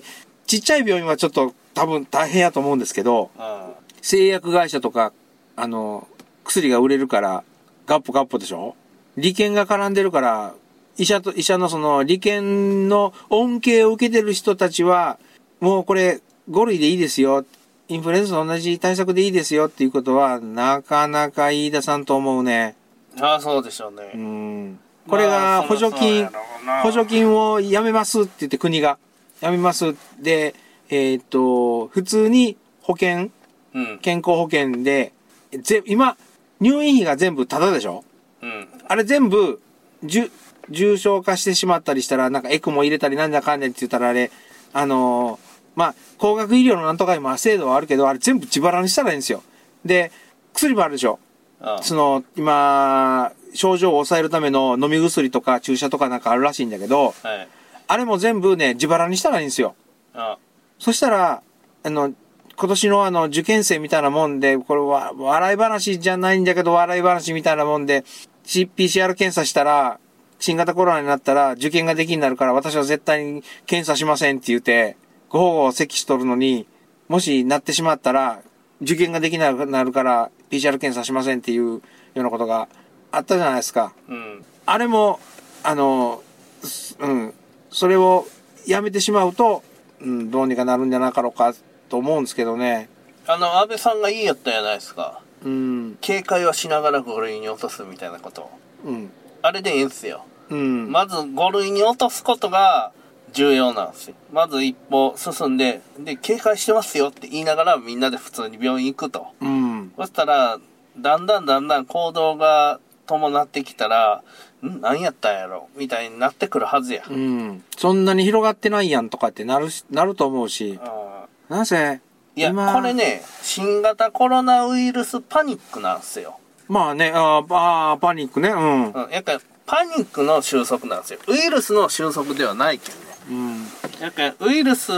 [0.46, 3.70] ちっちゃい病院はちょっと多分大変やと思うんですけど、あ
[4.02, 5.12] 製薬会社とか、
[5.56, 6.06] あの、
[6.44, 7.44] 薬が売れるから、
[7.86, 8.76] ガッポガッポでしょ？
[9.16, 10.54] 利権が絡んでるから、
[10.96, 15.18] 医者と、医者のその利権の恩恵を受けてる人たちは、
[15.60, 16.20] もうこれ
[16.50, 17.44] 5類でいいですよ。
[17.88, 22.76] インフルエンザと同じ対策でいいですよっていうことは、なかなか言い出さんと思うね。
[23.20, 24.10] ああそうでしょうね。
[24.14, 24.78] うん。
[25.08, 26.38] これがまあ補助金、そらそうやろうな
[26.82, 28.98] 補助金をやめますって言って国が、
[29.40, 29.94] やめます。
[30.18, 30.54] で、
[30.88, 33.30] えーっと、普通に保険、
[33.74, 33.98] うん。
[34.00, 35.12] 健康保険で、
[35.60, 36.16] ぜ、今、
[36.60, 38.04] 入院費が全部タダでしょ？
[38.42, 38.68] うん。
[38.88, 39.60] あれ全部、
[40.02, 40.32] じゅ、
[40.70, 44.30] 重症化してしまったりしたら、なんかエクモ入れたりなんだかんだって言ったらあれ、
[44.72, 45.38] あのー
[45.76, 49.42] まあ、高額医療のなんとか今制度はあるけど、あれ全部自腹にしたらいいんですよ。
[49.84, 50.10] で、
[50.54, 51.18] 薬もあるでしょ？
[51.60, 57.48] あその、今、症状を抑えるための飲み薬とか注射とかなんかあるらしいんだけど、はい。
[57.88, 59.74] あれも全部ね、自腹にしたらいいんですよ。
[60.14, 60.38] あ
[60.78, 61.42] そしたら、
[61.82, 62.12] あの、
[62.56, 68.04] 今年のあの、受験生みたいなもんで、これは、笑い話じゃないんだけど、笑い話みたいなもんで、
[68.44, 69.98] PCR 検査したら、
[70.38, 74.96] 新型コロナになったら受験ができになるから、私は絶対に検査しませんって言って、
[75.28, 76.66] ご保護を席しとるのに、
[77.08, 78.42] もしなってしまったら、
[78.80, 81.80] 受験ができなくなるから、PCR 検査しませんっていうよ
[82.16, 82.68] うなことが
[83.16, 83.94] あったじゃないですか。
[84.08, 84.44] うん。
[84.66, 85.20] あれも、
[85.62, 86.22] あの、
[86.62, 87.34] すうん、
[87.70, 88.26] それを
[88.66, 89.62] やめてしまうと、
[90.02, 91.54] うん、どうにかなるんじゃなかろうか
[91.88, 92.90] と思うんですけどね。
[93.26, 95.22] あの、安倍さんがいいやったじゃないですか。
[95.46, 98.50] うん、警戒はしながら5類に落とすみたいなこと。
[98.84, 99.10] うん、
[99.40, 100.26] あれでいいんすよ。
[100.50, 102.92] うん、まず5類に落とすことが
[103.32, 104.16] 重要なんですよ。
[104.30, 109.28] まず一歩進んで、で、警戒してますよって言いながらみんなで普通に病院行くと。
[109.40, 110.58] うん、そしたら、
[110.98, 114.22] だんだんだんだん行動が伴ってきたら、
[114.62, 114.80] ん？
[114.80, 115.68] 何やったんやろ？
[115.76, 117.04] みたいになってくるはずや。
[117.08, 117.64] うん。
[117.76, 120.78] そんなに広がってないやんとかってなるし、なると思うし。
[120.82, 126.38] あなぜ、ーいや、今これね、新型コロナウイルスパニックなんですよ。
[126.68, 128.92] まあね、あーあー、パニックね、うん。
[128.92, 129.10] うん。
[129.10, 131.20] やっぱパニックの収束なんですよ。
[131.28, 133.04] ウイルスの収束ではないけどね。
[133.30, 133.62] うん。
[134.00, 134.90] やっぱウイルス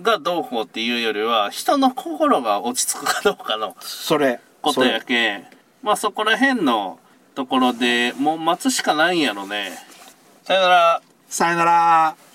[0.00, 4.40] がどうこうっていうよりは、人の心が落ち着くかどうかのそれ。
[4.60, 5.46] ことやそけん。
[5.82, 6.98] まあそこら辺の
[7.38, 9.78] ところでもう待つしかないんやろね。
[10.42, 11.02] さよなら。
[11.28, 12.16] さよなら。